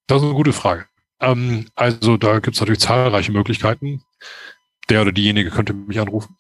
das 0.07 0.19
ist 0.19 0.23
eine 0.23 0.33
gute 0.33 0.53
Frage. 0.53 0.85
Ähm, 1.19 1.67
also 1.75 2.17
da 2.17 2.39
gibt 2.39 2.55
es 2.55 2.61
natürlich 2.61 2.79
zahlreiche 2.79 3.31
Möglichkeiten. 3.31 4.03
Der 4.89 5.01
oder 5.01 5.11
diejenige 5.11 5.51
könnte 5.51 5.73
mich 5.73 5.99
anrufen. 5.99 6.35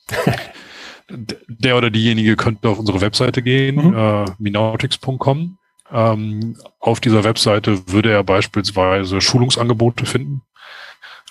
der 1.09 1.77
oder 1.77 1.89
diejenige 1.89 2.35
könnte 2.35 2.69
auf 2.69 2.79
unsere 2.79 3.01
Webseite 3.01 3.41
gehen, 3.41 3.75
mhm. 3.75 3.95
äh, 3.95 4.25
minautics.com. 4.37 5.57
Ähm, 5.91 6.55
auf 6.79 6.99
dieser 6.99 7.23
Webseite 7.23 7.87
würde 7.87 8.11
er 8.11 8.23
beispielsweise 8.23 9.21
Schulungsangebote 9.21 10.05
finden. 10.05 10.41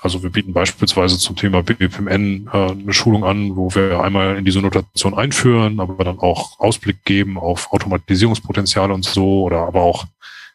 Also 0.00 0.22
wir 0.22 0.30
bieten 0.30 0.52
beispielsweise 0.52 1.18
zum 1.18 1.34
Thema 1.34 1.62
BPMN 1.62 2.48
äh, 2.52 2.70
eine 2.70 2.92
Schulung 2.92 3.24
an, 3.24 3.56
wo 3.56 3.74
wir 3.74 4.00
einmal 4.00 4.36
in 4.36 4.44
diese 4.44 4.60
Notation 4.60 5.14
einführen, 5.14 5.80
aber 5.80 6.04
dann 6.04 6.20
auch 6.20 6.58
Ausblick 6.60 7.04
geben 7.04 7.36
auf 7.36 7.72
Automatisierungspotenziale 7.72 8.94
und 8.94 9.04
so 9.04 9.42
oder 9.42 9.58
aber 9.66 9.82
auch, 9.82 10.04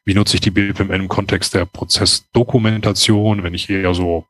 wie 0.06 0.13
nutze 0.13 0.36
ich 0.36 0.41
die 0.41 0.52
BPMN 0.52 1.02
im 1.02 1.08
Kontext 1.10 1.54
der 1.54 1.65
Prozessdokumentation, 1.65 3.43
wenn 3.43 3.54
ich 3.54 3.69
eher 3.69 3.93
so 3.93 4.26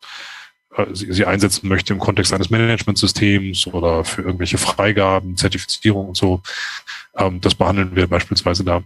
sie, 0.92 1.12
sie 1.14 1.26
einsetzen 1.26 1.68
möchte 1.68 1.94
im 1.94 2.00
Kontext 2.00 2.34
eines 2.34 2.50
Managementsystems 2.50 3.68
oder 3.68 4.04
für 4.04 4.22
irgendwelche 4.22 4.58
Freigaben, 4.58 5.38
Zertifizierung 5.38 6.10
und 6.10 6.18
so. 6.18 6.42
Ähm, 7.16 7.42
das 7.42 7.56
behandeln 7.56 7.96
wir 7.96 8.08
beispielsweise 8.08 8.64
da. 8.64 8.84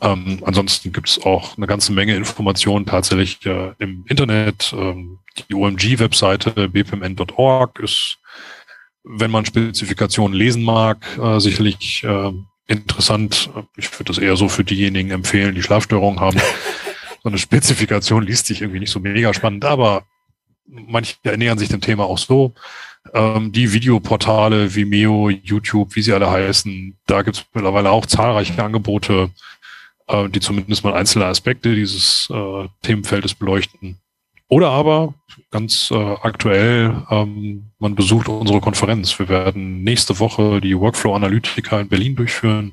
Ähm, 0.00 0.42
ansonsten 0.44 0.92
gibt 0.92 1.08
es 1.08 1.22
auch 1.22 1.56
eine 1.56 1.66
ganze 1.66 1.92
Menge 1.92 2.14
Informationen 2.14 2.86
tatsächlich 2.86 3.44
äh, 3.46 3.72
im 3.78 4.04
Internet. 4.08 4.74
Ähm, 4.76 5.18
die 5.48 5.54
OMG-Webseite 5.54 6.68
bpmn.org 6.68 7.78
ist, 7.80 8.18
wenn 9.04 9.30
man 9.30 9.46
Spezifikationen 9.46 10.36
lesen 10.36 10.62
mag, 10.62 10.98
äh, 11.18 11.40
sicherlich 11.40 12.04
äh, 12.04 12.32
interessant. 12.66 13.50
Ich 13.76 13.90
würde 13.94 14.12
das 14.12 14.18
eher 14.18 14.36
so 14.36 14.48
für 14.48 14.64
diejenigen 14.64 15.10
empfehlen, 15.10 15.54
die 15.54 15.62
Schlafstörungen 15.62 16.20
haben. 16.20 16.38
so 17.22 17.28
eine 17.28 17.38
Spezifikation 17.38 18.24
liest 18.24 18.46
sich 18.46 18.60
irgendwie 18.60 18.80
nicht 18.80 18.92
so 18.92 19.00
mega 19.00 19.32
spannend, 19.32 19.64
aber 19.64 20.04
manche 20.68 21.16
ernähren 21.22 21.58
sich 21.58 21.68
dem 21.68 21.80
Thema 21.80 22.04
auch 22.04 22.18
so. 22.18 22.54
Ähm, 23.14 23.52
die 23.52 23.72
Videoportale, 23.72 24.74
Vimeo, 24.74 25.30
YouTube, 25.30 25.96
wie 25.96 26.02
sie 26.02 26.12
alle 26.12 26.30
heißen, 26.30 26.96
da 27.06 27.22
gibt 27.22 27.38
es 27.38 27.44
mittlerweile 27.54 27.90
auch 27.90 28.06
zahlreiche 28.06 28.62
Angebote, 28.62 29.30
äh, 30.08 30.28
die 30.28 30.40
zumindest 30.40 30.84
mal 30.84 30.94
einzelne 30.94 31.26
Aspekte 31.26 31.74
dieses 31.74 32.28
äh, 32.30 32.68
Themenfeldes 32.82 33.34
beleuchten. 33.34 33.98
Oder 34.48 34.70
aber 34.70 35.14
ganz 35.50 35.90
äh, 35.90 35.94
aktuell, 35.94 37.02
ähm, 37.10 37.70
man 37.78 37.94
besucht 37.94 38.28
unsere 38.28 38.60
Konferenz. 38.60 39.18
Wir 39.18 39.28
werden 39.28 39.84
nächste 39.84 40.18
Woche 40.18 40.60
die 40.60 40.78
Workflow 40.78 41.14
Analytica 41.14 41.80
in 41.80 41.88
Berlin 41.88 42.16
durchführen. 42.16 42.72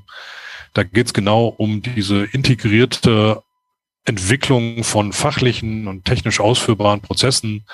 Da 0.73 0.83
geht 0.83 1.07
es 1.07 1.13
genau 1.13 1.47
um 1.47 1.81
diese 1.81 2.23
integrierte 2.25 3.41
Entwicklung 4.05 4.83
von 4.83 5.13
fachlichen 5.13 5.87
und 5.87 6.05
technisch 6.05 6.39
ausführbaren 6.39 7.01
Prozessen, 7.01 7.65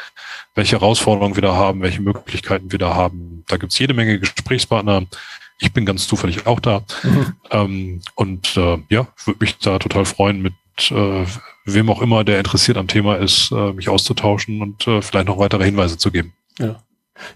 welche 0.56 0.80
Herausforderungen 0.80 1.36
wir 1.36 1.41
da 1.41 1.56
haben, 1.56 1.82
welche 1.82 2.02
Möglichkeiten 2.02 2.72
wir 2.72 2.80
da 2.80 2.96
haben. 2.96 3.44
Da 3.48 3.58
gibt's 3.58 3.78
jede 3.78 3.94
Menge 3.94 4.17
Gesprächspartner. 4.20 5.04
Ich 5.60 5.74
bin 5.74 5.86
ganz 5.86 6.08
zufällig 6.08 6.48
auch 6.48 6.60
da. 6.60 6.84
Mhm. 7.04 7.34
Ähm, 7.52 8.02
und 8.15 8.58
äh, 8.58 8.78
ja, 8.89 9.08
würde 9.26 9.39
mich 9.41 9.58
da 9.58 9.78
total 9.78 10.06
freuen, 10.06 10.41
mit 10.41 10.54
äh, 10.89 11.26
wem 11.65 11.89
auch 11.89 12.02
immer, 12.02 12.24
der 12.24 12.38
interessiert 12.38 12.78
am 12.78 12.88
Thema 12.88 13.15
ist, 13.15 13.52
äh, 13.52 13.74
mich 13.74 13.89
auszutauschen 13.89 14.62
und 14.62 14.88
äh, 14.88 15.02
vielleicht 15.02 15.28
noch 15.28 15.38
weitere 15.38 15.65
Hinweise 15.65 15.98
zu 15.98 16.12
geben. 16.12 16.34
Ja. 16.60 16.82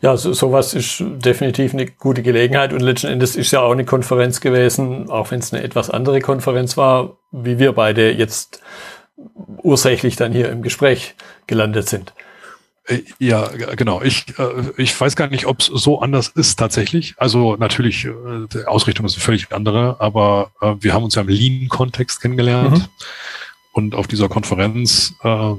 Ja, 0.02 0.18
so, 0.18 0.34
sowas 0.34 0.74
ist 0.74 1.04
definitiv 1.04 1.74
eine 1.74 1.86
gute 1.86 2.24
Gelegenheit 2.24 2.74
und 2.74 2.80
letzten 2.80 3.08
Endes 3.08 3.36
ist 3.36 3.52
ja 3.52 3.62
auch 3.62 3.72
eine 3.72 3.86
Konferenz 3.86 4.42
gewesen, 4.42 5.10
auch 5.10 5.32
wenn 5.32 5.40
es 5.40 5.54
eine 5.54 5.64
etwas 5.64 5.90
andere 5.90 6.22
Konferenz 6.22 6.78
war, 6.78 7.18
wie 7.32 7.60
wir 7.60 7.74
beide 7.74 8.12
jetzt 8.12 8.62
ursächlich 9.64 10.16
dann 10.16 10.32
hier 10.32 10.50
im 10.50 10.62
Gespräch 10.62 11.16
gelandet 11.48 11.90
sind. 11.90 12.14
Äh, 12.88 13.02
ja, 13.20 13.48
genau. 13.76 14.02
Ich, 14.02 14.26
äh, 14.38 14.72
ich 14.78 15.00
weiß 15.00 15.16
gar 15.16 15.28
nicht, 15.28 15.46
ob 15.46 15.60
es 15.60 15.66
so 15.68 16.00
anders 16.00 16.30
ist 16.30 16.58
tatsächlich. 16.58 17.16
Also 17.18 17.56
natürlich, 17.56 18.06
äh, 18.06 18.12
die 18.54 18.66
Ausrichtung 18.66 19.06
ist 19.06 19.16
eine 19.16 19.24
völlig 19.24 19.52
andere, 19.52 19.98
aber 20.00 20.52
wir 20.80 20.94
haben 20.94 21.04
uns 21.04 21.16
ja 21.16 21.22
im 21.22 21.28
Lean-Kontext 21.28 22.22
kennengelernt. 22.22 22.80
Mhm. 22.80 22.86
Und 23.72 23.96
auf 23.96 24.08
dieser 24.08 24.30
Konferenz 24.30 25.14
äh, 25.22 25.54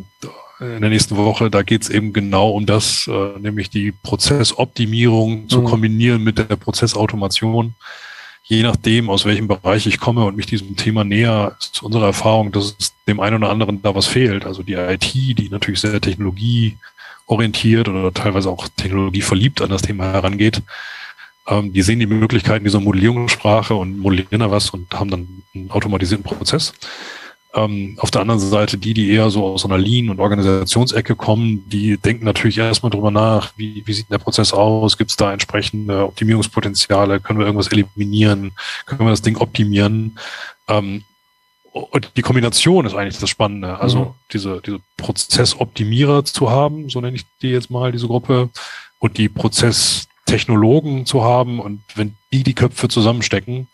in 0.58 0.80
der 0.80 0.90
nächsten 0.90 1.16
Woche, 1.16 1.50
da 1.50 1.62
geht 1.62 1.82
es 1.82 1.90
eben 1.90 2.12
genau 2.12 2.50
um 2.50 2.64
das, 2.64 3.08
äh, 3.08 3.38
nämlich 3.38 3.68
die 3.68 3.92
Prozessoptimierung 3.92 5.42
mhm. 5.42 5.48
zu 5.48 5.62
kombinieren 5.62 6.24
mit 6.24 6.38
der 6.38 6.56
Prozessautomation. 6.56 7.74
Je 8.44 8.62
nachdem, 8.62 9.10
aus 9.10 9.24
welchem 9.24 9.48
Bereich 9.48 9.86
ich 9.86 9.98
komme 9.98 10.24
und 10.24 10.36
mich 10.36 10.46
diesem 10.46 10.76
Thema 10.76 11.04
näher, 11.04 11.56
ist 11.58 11.82
unsere 11.82 12.06
Erfahrung, 12.06 12.52
dass 12.52 12.76
es 12.78 12.94
dem 13.06 13.20
einen 13.20 13.36
oder 13.36 13.50
anderen 13.50 13.82
da 13.82 13.94
was 13.94 14.06
fehlt. 14.06 14.46
Also 14.46 14.62
die 14.62 14.74
IT, 14.74 15.12
die 15.14 15.48
natürlich 15.50 15.80
sehr 15.80 16.00
technologieorientiert 16.00 17.88
oder 17.88 18.14
teilweise 18.14 18.48
auch 18.48 18.68
technologieverliebt 18.76 19.60
an 19.60 19.70
das 19.70 19.82
Thema 19.82 20.04
herangeht, 20.12 20.62
ähm, 21.48 21.72
die 21.72 21.82
sehen 21.82 22.00
die 22.00 22.06
Möglichkeiten 22.06 22.64
dieser 22.64 22.80
Modellierungssprache 22.80 23.74
und 23.74 23.98
modellieren 23.98 24.40
da 24.40 24.50
was 24.50 24.70
und 24.70 24.94
haben 24.94 25.10
dann 25.10 25.42
einen 25.54 25.70
automatisierten 25.70 26.24
Prozess. 26.24 26.72
Ähm, 27.56 27.96
auf 27.98 28.10
der 28.10 28.20
anderen 28.20 28.38
Seite 28.38 28.76
die, 28.76 28.92
die 28.92 29.10
eher 29.10 29.30
so 29.30 29.46
aus 29.46 29.64
einer 29.64 29.78
Lean- 29.78 30.10
und 30.10 30.20
Organisationsecke 30.20 31.16
kommen, 31.16 31.66
die 31.70 31.96
denken 31.96 32.26
natürlich 32.26 32.58
erstmal 32.58 32.90
drüber 32.90 33.10
nach, 33.10 33.52
wie, 33.56 33.82
wie 33.86 33.92
sieht 33.94 34.10
der 34.10 34.18
Prozess 34.18 34.52
aus, 34.52 34.98
gibt 34.98 35.10
es 35.10 35.16
da 35.16 35.32
entsprechende 35.32 36.04
Optimierungspotenziale, 36.04 37.18
können 37.20 37.38
wir 37.38 37.46
irgendwas 37.46 37.72
eliminieren, 37.72 38.52
können 38.84 39.00
wir 39.00 39.10
das 39.10 39.22
Ding 39.22 39.38
optimieren. 39.38 40.18
Ähm, 40.68 41.04
und 41.72 42.12
die 42.16 42.22
Kombination 42.22 42.86
ist 42.86 42.94
eigentlich 42.94 43.18
das 43.18 43.30
Spannende. 43.30 43.78
Also 43.78 43.98
mhm. 43.98 44.14
diese, 44.32 44.60
diese 44.64 44.80
Prozessoptimierer 44.98 46.24
zu 46.24 46.50
haben, 46.50 46.90
so 46.90 47.00
nenne 47.00 47.16
ich 47.16 47.24
die 47.40 47.48
jetzt 47.48 47.70
mal, 47.70 47.90
diese 47.90 48.06
Gruppe, 48.06 48.50
und 48.98 49.18
die 49.18 49.28
Prozesstechnologen 49.28 51.06
zu 51.06 51.24
haben. 51.24 51.60
Und 51.60 51.82
wenn 51.94 52.16
die 52.32 52.42
die 52.42 52.54
Köpfe 52.54 52.88
zusammenstecken, 52.88 53.68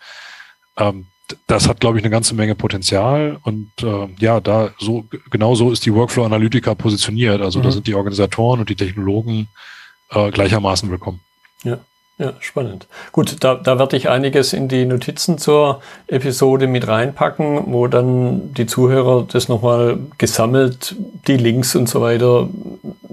ähm, 0.76 1.06
das 1.46 1.68
hat, 1.68 1.80
glaube 1.80 1.98
ich, 1.98 2.04
eine 2.04 2.10
ganze 2.10 2.34
Menge 2.34 2.54
Potenzial. 2.54 3.38
Und 3.42 3.70
äh, 3.82 4.08
ja, 4.18 4.40
da 4.40 4.70
so 4.78 5.04
genau 5.30 5.54
so 5.54 5.70
ist 5.70 5.86
die 5.86 5.94
Workflow 5.94 6.24
Analytica 6.24 6.74
positioniert. 6.74 7.40
Also 7.40 7.58
mhm. 7.58 7.64
da 7.64 7.70
sind 7.70 7.86
die 7.86 7.94
Organisatoren 7.94 8.60
und 8.60 8.68
die 8.68 8.76
Technologen 8.76 9.48
äh, 10.10 10.30
gleichermaßen 10.30 10.90
willkommen. 10.90 11.20
Ja. 11.64 11.78
Ja, 12.18 12.34
spannend. 12.40 12.86
Gut, 13.10 13.42
da, 13.42 13.54
da 13.54 13.78
werde 13.78 13.96
ich 13.96 14.08
einiges 14.08 14.52
in 14.52 14.68
die 14.68 14.84
Notizen 14.84 15.38
zur 15.38 15.80
Episode 16.06 16.66
mit 16.66 16.86
reinpacken, 16.86 17.72
wo 17.72 17.86
dann 17.88 18.52
die 18.54 18.66
Zuhörer 18.66 19.26
das 19.26 19.48
nochmal 19.48 19.98
gesammelt, 20.18 20.94
die 21.26 21.38
Links 21.38 21.74
und 21.74 21.88
so 21.88 22.02
weiter 22.02 22.48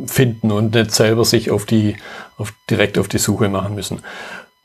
finden 0.05 0.51
und 0.51 0.75
nicht 0.75 0.91
selber 0.91 1.23
sich 1.23 1.49
auf 1.49 1.65
die, 1.65 1.95
auf, 2.37 2.53
direkt 2.69 2.99
auf 2.99 3.07
die 3.07 3.17
Suche 3.19 3.47
machen 3.47 3.73
müssen. 3.73 4.01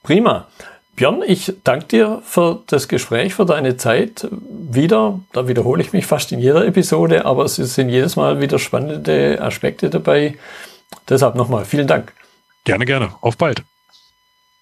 Prima. 0.03 0.49
Björn, 0.97 1.23
ich 1.27 1.53
danke 1.65 1.87
dir 1.87 2.23
für 2.25 2.63
das 2.69 2.87
Gespräch, 2.87 3.35
für 3.35 3.45
deine 3.45 3.77
Zeit. 3.77 4.29
Wieder, 4.31 5.21
da 5.33 5.49
wiederhole 5.49 5.83
ich 5.83 5.93
mich 5.93 6.07
fast 6.07 6.31
in 6.31 6.39
jeder 6.39 6.65
Episode, 6.67 7.25
aber 7.25 7.45
es 7.45 7.57
sind 7.57 7.89
jedes 7.89 8.15
Mal 8.15 8.41
wieder 8.41 8.61
spannende 8.61 9.41
Aspekte 9.41 9.91
dabei. 9.91 10.37
Deshalb 11.09 11.35
nochmal 11.35 11.65
vielen 11.65 11.89
Dank. 11.89 12.13
Gerne, 12.65 12.85
gerne. 12.85 13.11
Auf 13.21 13.37
bald. 13.37 13.65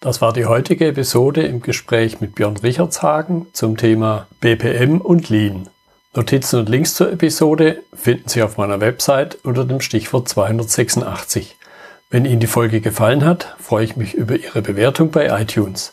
Das 0.01 0.21
war 0.21 0.33
die 0.33 0.47
heutige 0.47 0.88
Episode 0.88 1.42
im 1.42 1.61
Gespräch 1.61 2.21
mit 2.21 2.35
Björn 2.35 2.57
Richardshagen 2.57 3.47
zum 3.53 3.77
Thema 3.77 4.27
BPM 4.40 5.01
und 5.01 5.29
Lean. 5.29 5.68
Notizen 6.14 6.61
und 6.61 6.68
Links 6.68 6.95
zur 6.95 7.12
Episode 7.12 7.83
finden 7.95 8.29
Sie 8.29 8.42
auf 8.42 8.57
meiner 8.57 8.81
Website 8.81 9.38
unter 9.45 9.65
dem 9.65 9.81
Stichwort 9.81 10.29
286. 10.29 11.57
Wenn 12.11 12.25
Ihnen 12.25 12.40
die 12.40 12.46
Folge 12.46 12.81
gefallen 12.81 13.25
hat, 13.25 13.54
freue 13.61 13.85
ich 13.85 13.96
mich 13.96 14.15
über 14.15 14.37
Ihre 14.37 14.61
Bewertung 14.61 15.11
bei 15.11 15.29
iTunes. 15.40 15.92